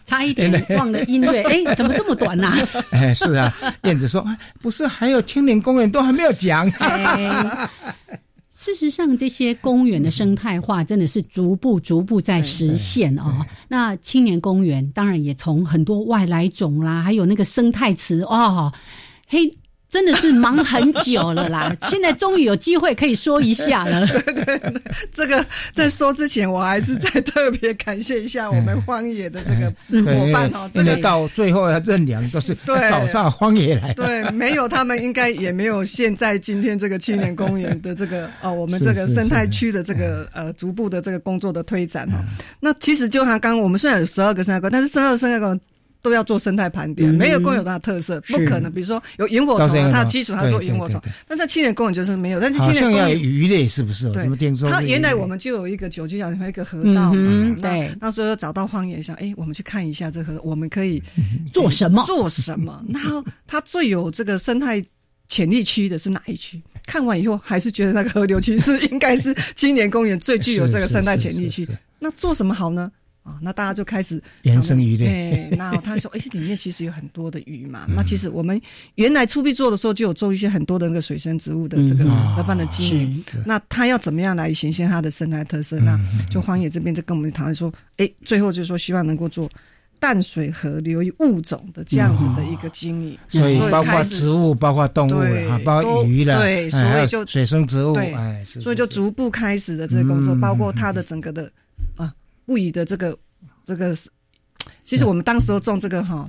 [0.05, 1.43] 差一点 忘了音乐。
[1.49, 2.53] 哎，怎么这么短呢？
[2.93, 3.51] 哎，是啊，
[3.85, 4.23] 燕子说，
[4.61, 6.71] 不是还有青年公园都还没有讲。
[8.61, 13.43] 事实上，这些公园的生态化真的是逐步、逐步在实现哦。
[13.69, 18.71] 那青年公园当然也从很多外来种啦，还有那个生态池哦，
[19.27, 19.51] 嘿。
[19.91, 24.07] 真的是忙很久了啦， 现在终于有机会可以说一下了。
[24.07, 24.83] 对对对，
[25.13, 29.69] 这个在说之前，我还是再特别感谢一下我们荒野的这个
[30.05, 30.71] 伙伴哦。
[30.73, 33.93] 真的到最后要认粮都是早上荒野来。
[33.95, 42.25] 对，没有他们，应该也没有现在今天这个青年公园的这个 哦，我们这个生态区的这个呃逐步的这个工作的推展哈。
[42.61, 45.59] 那其实就像刚刚我们虽然有十二个生态馆但是十二个生态公
[46.03, 48.71] 都要做生态盘点，没有公有它的特色，不可能。
[48.73, 52.41] 比如说有萤火虫，它的基础它做萤火虫，但是青年公园就是没有。
[52.41, 54.11] 但是青年公园鱼类是不是？
[54.13, 54.25] 对，
[54.71, 57.95] 它原来我们就有一个九曲角一个河道嘛，对。
[58.01, 61.03] 那时候找到荒野，想哎，我们去看一下这河，我们可以
[61.53, 62.05] 做什么？
[62.07, 62.85] 做什么？
[62.89, 64.83] 然后它最有这个生态
[65.29, 66.61] 潜力区的是哪一区？
[66.87, 71.69] 看完以后还是觉得那个河流区是应该是青年公园最具有这个生态潜力区。
[71.99, 72.91] 那做什么好呢？
[73.23, 75.07] 啊，那大家就开始 延伸鱼类。
[75.07, 77.87] 哎，那他说，哎，里面其实有很多的鱼嘛。
[77.95, 78.61] 那其实我们
[78.95, 82.05] 原来初步做的时候，就有种一些很多的那个水生植物的这个
[82.35, 83.25] 河畔的经营。
[83.45, 85.79] 那他要怎么样来显现它的生态特色？
[85.81, 86.01] 那
[86.31, 89.47] 就荒野这边就跟我们讨论说，哎，最后就是说希望能够做
[89.99, 93.19] 淡水河流域物种的这样子的一个经营。
[93.29, 98.15] 所以包括植物，包括动物啊，包括鱼了，对，所以就水生植物，对，
[98.47, 101.53] 所以就逐步开始的这个工作，包括它的整个的。
[102.51, 103.17] 不以的这个，
[103.65, 104.11] 这个是，
[104.85, 106.29] 其实我们当时候种这个哈。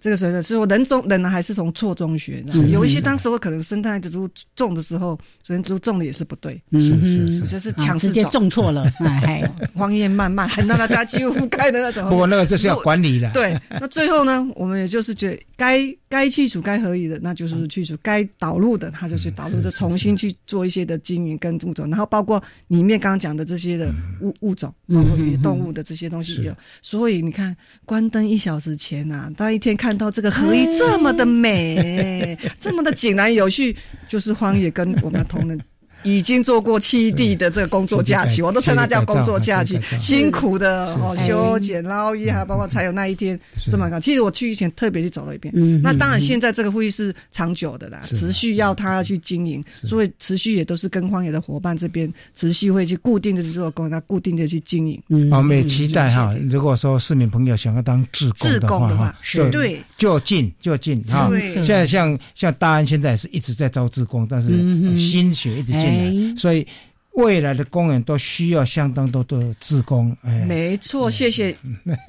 [0.00, 5.14] 这个时候是说人中人呢还是从错中学，有一些当时候可能生态植物种的时候，
[5.46, 9.42] 水生植物种的也是不对，是是是，就是强直接种错了， 哎，
[9.74, 12.08] 荒烟漫漫，很让大家几乎覆盖的那种。
[12.08, 13.30] 不过那个就是要管理的。
[13.32, 23.92] 对，那最后呢，我们也就是觉得该该去除该合理的，那就是去除；该导入的，他就去导入，就重新去做一些的经营跟物种，然后包括里面刚刚讲的这些的
[24.22, 26.56] 物物种，包括动物的这些东西有。
[26.80, 29.90] 所以你看，关灯一小时前啊，当一天看。
[29.90, 33.76] 看到这个河一这么的美， 这么的井然有序，
[34.08, 35.60] 就是荒野跟我们同仁。
[36.02, 43.38] 已经做过七地的这个工作假期，我都称它叫工作假期，辛苦的哦，修剪捞鱼，还包括才有那一天
[43.70, 44.00] 这么高。
[44.00, 45.52] 其实我去以前特别去走了一遍。
[45.82, 55.02] 那当然，现在这个会议是长久的啦，持续要他去经营，所以持续也都是跟荒野的伙伴这边持续会去固定的去做工，那固定的去经营。
[55.30, 58.30] 我们也期待哈，如果说市民朋友想要当志
[58.60, 59.14] 工的话，
[59.52, 61.30] 对，就近就近哈。
[61.56, 64.48] 现在像像大安现在是一直在招志工，但是
[64.96, 65.89] 心血一直进。
[66.36, 66.66] 所以
[67.14, 70.16] 未来的公园都需要相当多的职工。
[70.22, 71.54] 哎，没错，谢谢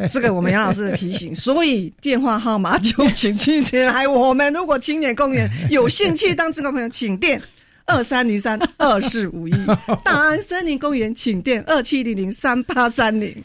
[0.09, 1.33] 这个我们杨老师的提醒。
[1.35, 4.07] 所以电话号码就请记起来。
[4.07, 7.41] 我们如果青年公园有兴趣当职工朋友，请电。
[7.85, 9.51] 二三零三二四五一，
[10.03, 13.35] 大安森林公园，请电二七零零三八三零。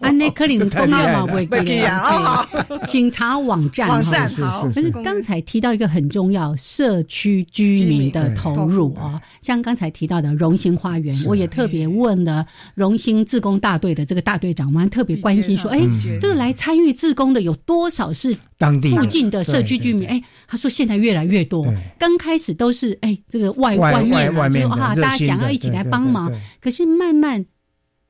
[0.00, 2.46] 安内克林通号码会给啊，
[2.84, 3.88] 请查网站。
[3.88, 4.64] 网站好。
[4.64, 15.80] 可是刚才提到一个很重要，社区居民的投入啊，像刚才提到的荣兴花园，我也特别问了荣兴自工大队的这个大队长，我们特别关心说，哎，
[16.20, 18.36] 这个来参与自工的有多少是？
[18.58, 21.72] 当地附近的社区居民，哎，他说现在越来越多。
[21.98, 26.30] 刚开始都是哎，这个外外面就啊，大家想要一起来帮忙。
[26.60, 27.44] 可是慢慢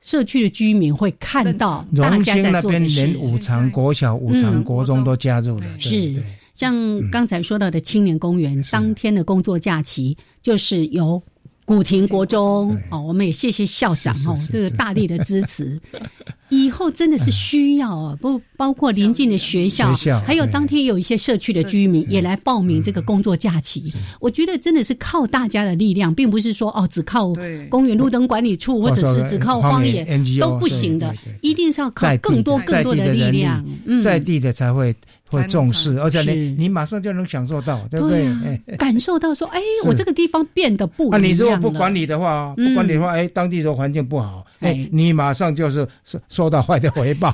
[0.01, 5.67] 社区的居民会看到，荣兴那边连五常国小、五常国中都加入了。
[5.79, 6.15] 是
[6.55, 6.75] 像
[7.11, 11.21] 刚才说到的青年公园，当天的工作假期就是由。
[11.69, 15.79] 古亭国中哦，我们也谢谢校长哦，这个大力的支持。
[16.49, 19.93] 以后真的是需要啊，不包括邻近的学校，
[20.25, 23.93] 还有当天有一些社区的居民也来报名这个工作假期。
[24.19, 27.31] 我觉得真的是靠大家的力量，并不是说哦，只靠
[27.69, 30.03] 公园路灯管理处或者是只靠荒野
[30.39, 33.63] 都不行的，一定是要靠更多更多的力量，
[34.01, 34.95] 在地的才会。
[35.29, 38.57] 会重视，而且你你马上就能享受到，对不对？
[38.77, 47.31] 感受到说，哎，我这个地方变得不一样你如果不管理的话，不管理的话，哎，当地的环境不好，哎，你马上就是受受到坏的回报，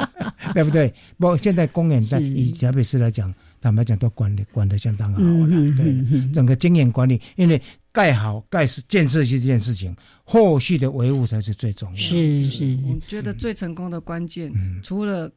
[0.52, 0.92] 对不对？
[1.16, 7.60] 不，现在公园在以台北市来讲，坦白讲都管理管得相当好了，对，整个经营管理，因为
[7.92, 9.96] 盖好盖是建设这件事情。
[10.30, 11.96] 后续的维护才是最重要。
[11.96, 15.30] 是是，我觉得最成功的关键，除了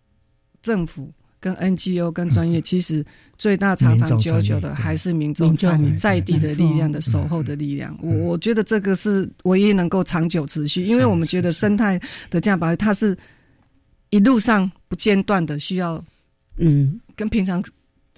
[0.61, 1.09] 政府。
[1.41, 3.03] 跟 NGO 跟专业，其实
[3.37, 7.97] 最大长长久久的还是民众参与在地的力量的守候的力量。
[8.01, 13.17] 我我觉得这个是唯一能够长久持续，因为我们觉得生态的这样保育，它是
[14.11, 16.01] 一路上不间断的需要，
[16.57, 17.61] 嗯，跟平常。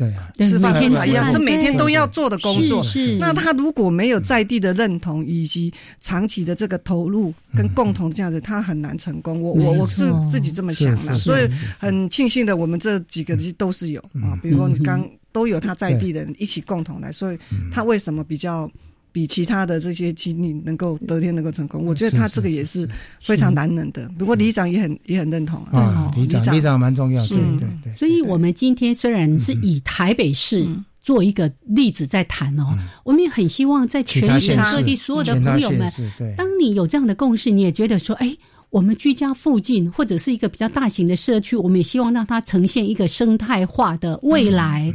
[0.03, 2.83] 对啊，吃饭一样，这每天都要做的工作。
[3.19, 9.41] 那他如果没有在地的认同，以及长期的这个投入跟共同这样子，他很难成功。
[9.41, 11.47] 我我我是自己这么想的，所以
[11.79, 14.37] 很庆幸的，我们这几个都是有啊。
[14.41, 17.37] 比如说你刚都有他在地的人一起共同来，所以
[17.71, 18.69] 他为什么比较？
[19.13, 22.89] 比其他的这些经历能够得天能够成功，我觉得他这个也是
[23.21, 24.09] 非常难能的。
[24.17, 27.37] 不过里长也很也很认同啊，里长里长蛮重要对
[27.83, 27.95] 对。
[27.95, 30.67] 所以我们今天虽然是以台北市
[30.99, 35.87] 做一个例子在谈哦，我们也很希望在全省各地所有的朋友们，
[36.35, 38.35] 当你有这样的共识，你也觉得说，哎，
[38.71, 44.91] 我们居家附近或者是一个比较大型的社区，我们也希望让它呈现一个生态化的未来，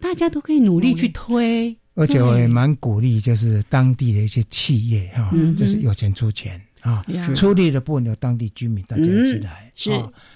[0.00, 1.76] 大家都可以努力去推。
[1.94, 9.70] 而且我也蛮鼓励，就是当地的一些企业哈，就是有钱出钱啊，出力的部分由当地居民大家一起来。
[9.74, 9.90] 是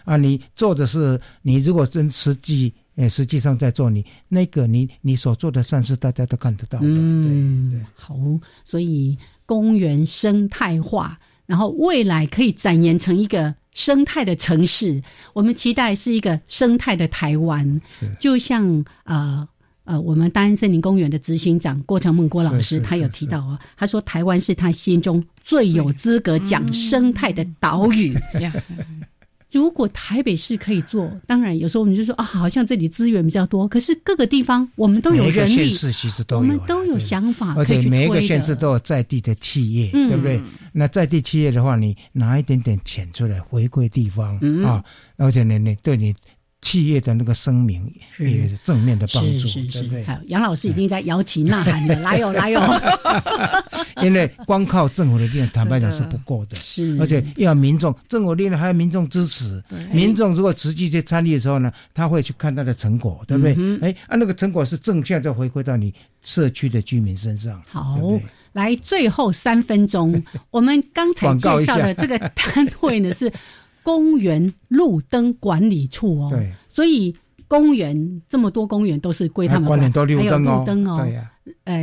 [0.04, 6.86] 啊，你做的是你如果真实际，呃，实际上在做你那个你你所做的善事，大家都看得到的。
[6.86, 8.14] 嗯，对，好，
[8.62, 15.02] 所以公园生态化，然后未来可以展延成一个生态的城市。
[15.32, 19.48] 我们期待是一个生态的台湾，是就像呃。
[19.86, 28.14] 呃，我们大安森林公园的执行长郭成梦郭老师，他有提到啊，他说台湾是他心中最有资格讲生态的岛屿。
[29.52, 35.70] 如果台北市可以做，当然有时候我们就说啊，好像这里资源比较多，可是各个地方我们都有人力，
[36.30, 40.42] 我们都有想法，而且每一个县市都有在地的企业，对不对？
[40.72, 44.84] 那在地企业的话，你拿一点点钱出来回馈地方啊，
[45.16, 46.12] 而且呢，你对你。
[46.76, 50.04] 企业的那个声明也是正面的帮助，对不对？
[50.26, 52.60] 杨老师已经在摇旗呐喊了，来哟来哟！
[54.04, 59.64] 因为光靠政府的力量，坦白讲是不够的， 是而且要民众，政府力量还要民众支持。
[59.90, 63.56] 民众如果实际去参与的时候呢，他会去看他的成果，对不对？
[63.80, 67.62] 哎，啊，那个成果是正向再回馈到你社区的居民身上。
[67.66, 67.98] 好，
[68.52, 70.22] 来最后三分钟，
[70.52, 73.32] 我们刚才介绍的这个单位呢是。
[73.86, 77.16] 公园路灯管理处哦，对，所以
[77.48, 79.86] 公园这么多公园都是归他们管，还
[80.24, 81.32] 有路灯哦，对呀，
[81.64, 81.82] 呃，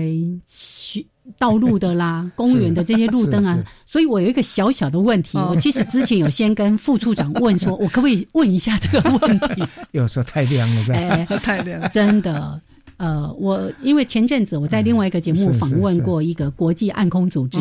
[1.40, 9.64] 道路的啦， 公园的这些路灯啊，所以我有一个小小的问题，我其实之前有先跟副处长问说， 我可不可以问一下这个问题？
[9.94, 12.62] 有时候太亮了，哎，太亮了，真的。
[12.98, 17.58] 呃，我因为前阵子我在另外一个节目访问过一个国际暗空组织，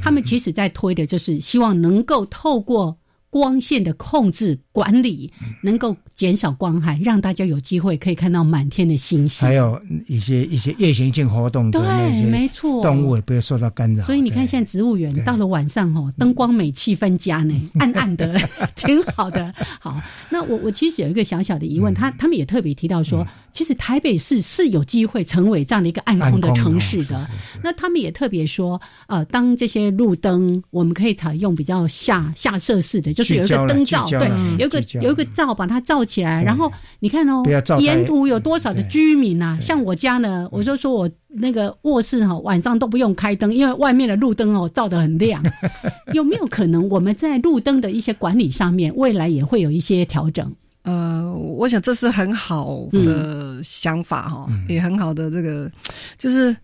[0.00, 2.96] 他们其实在推的就是希望能够透过。
[3.30, 9.46] 光线的控制管理能够减少光害，让大家有机会可以看到满天的星星。
[9.46, 11.80] 还有一些一些夜行性活动，对，
[12.26, 14.04] 没错，动物也不会受到干扰。
[14.04, 18.36] 所以你看，现在植物园到了晚上哦，灯光美，气氛佳呢，暗暗的，
[18.74, 19.54] 挺好的。
[19.80, 27.30] 好，那我我其实有一个小小的疑问，他他们也特别提到说，其实台北市是有机会成为这样的一个暗空的城市的。
[27.62, 33.12] 那他们也特别说，呃，当这些路灯，我们可以采用比较下下设式的。
[33.20, 37.42] 就是有一个灯罩，对，有一个有一个罩把它罩起来，然后你看哦，
[37.78, 39.58] 沿途有多少的居民呐？
[39.60, 45.42] 像我家呢，我就说我那个卧室哈，晚上都不用开灯，因为外面的路灯哦照得很亮。
[46.14, 50.50] 有没有可能我们在路灯的一些管理上面，未来也会有一些调整？
[50.84, 55.70] 呃，我想这是很好的想法哈，也很好的这个，
[56.16, 56.56] 就是。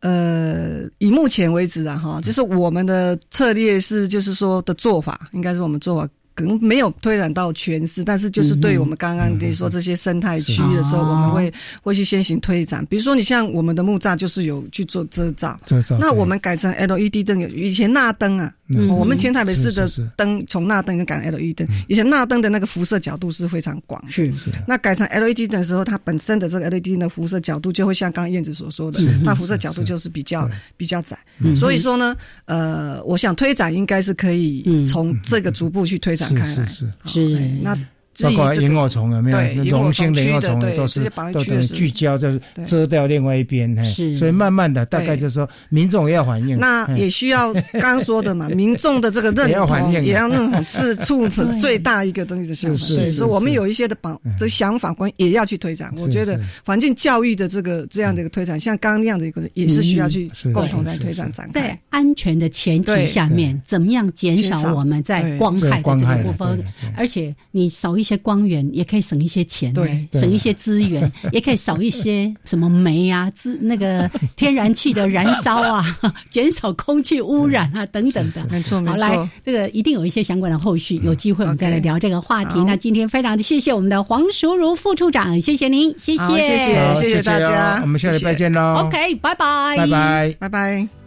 [0.00, 6.08] 呃，以目前为止啊，哈，就是我们的策略是，就是说的做法，应该是我们做法。
[6.34, 11.52] 可能没有推展到全市，但是就是对我们刚刚你说这些生态区的时候，我们会
[11.82, 12.84] 会去先行推展。
[12.86, 15.98] 比如说，你像我们的木栅就是有去做遮罩，遮罩。
[15.98, 18.50] 那我们改成 LED 灯，以前钠灯啊，
[18.88, 24.50] 我们前台北市的灯从钠灯改 LED 灯，以前钠灯的那个辐射角度是非常广，是是。
[24.66, 31.18] 那改成 LED 灯的时候，它本身的这个 LED 灯的辐射角度就会像刚刚燕子所说的，它辐射角度就是比较比较窄。
[31.40, 32.16] 嗯所以说呢，
[32.46, 36.29] 呃，我想推展应该是可以从这个逐步去推展。
[36.36, 36.88] 是是是。
[37.36, 37.76] 是，那
[38.22, 39.64] 包括萤火虫有没有？
[39.64, 43.74] 绒性的萤火虫都是都等于聚焦，就是遮掉另外一边。
[43.82, 46.58] 是，所以慢慢的，大概就是说，民众也要反应。
[46.58, 52.84] 那也需要刚刚说的嘛， 民众的这个认同也要认同是促 成最大一个东西的想法。
[52.84, 55.90] 所以，我们有一些的绑这想法观也要去推展。
[55.96, 61.80] 我觉得环境教育的这个这样的一个推展，像刚刚那样的一个，也是需要去共同来推展展开。
[61.90, 66.64] 安全的前提下面，怎么样减少我们在光害的这个部分？
[66.96, 75.84] 而且你少一些光源，也可以省一些钱，对，省一些资源，也可以少一些什么煤啊、 资那个天然气的燃烧啊，
[76.30, 78.46] 减少空气污染啊等等的。
[78.50, 78.92] 没错，没错。
[78.92, 82.62] 好，来，这个一定有一些相关的后续，有机会我们再来聊这个话题。
[82.64, 88.84] 那今天非常的谢谢我们的黄淑如副处长，谢谢您，谢谢，谢谢，谢谢大家，我们下礼拜见喽。
[88.86, 90.99] OK，拜拜，拜拜，拜拜。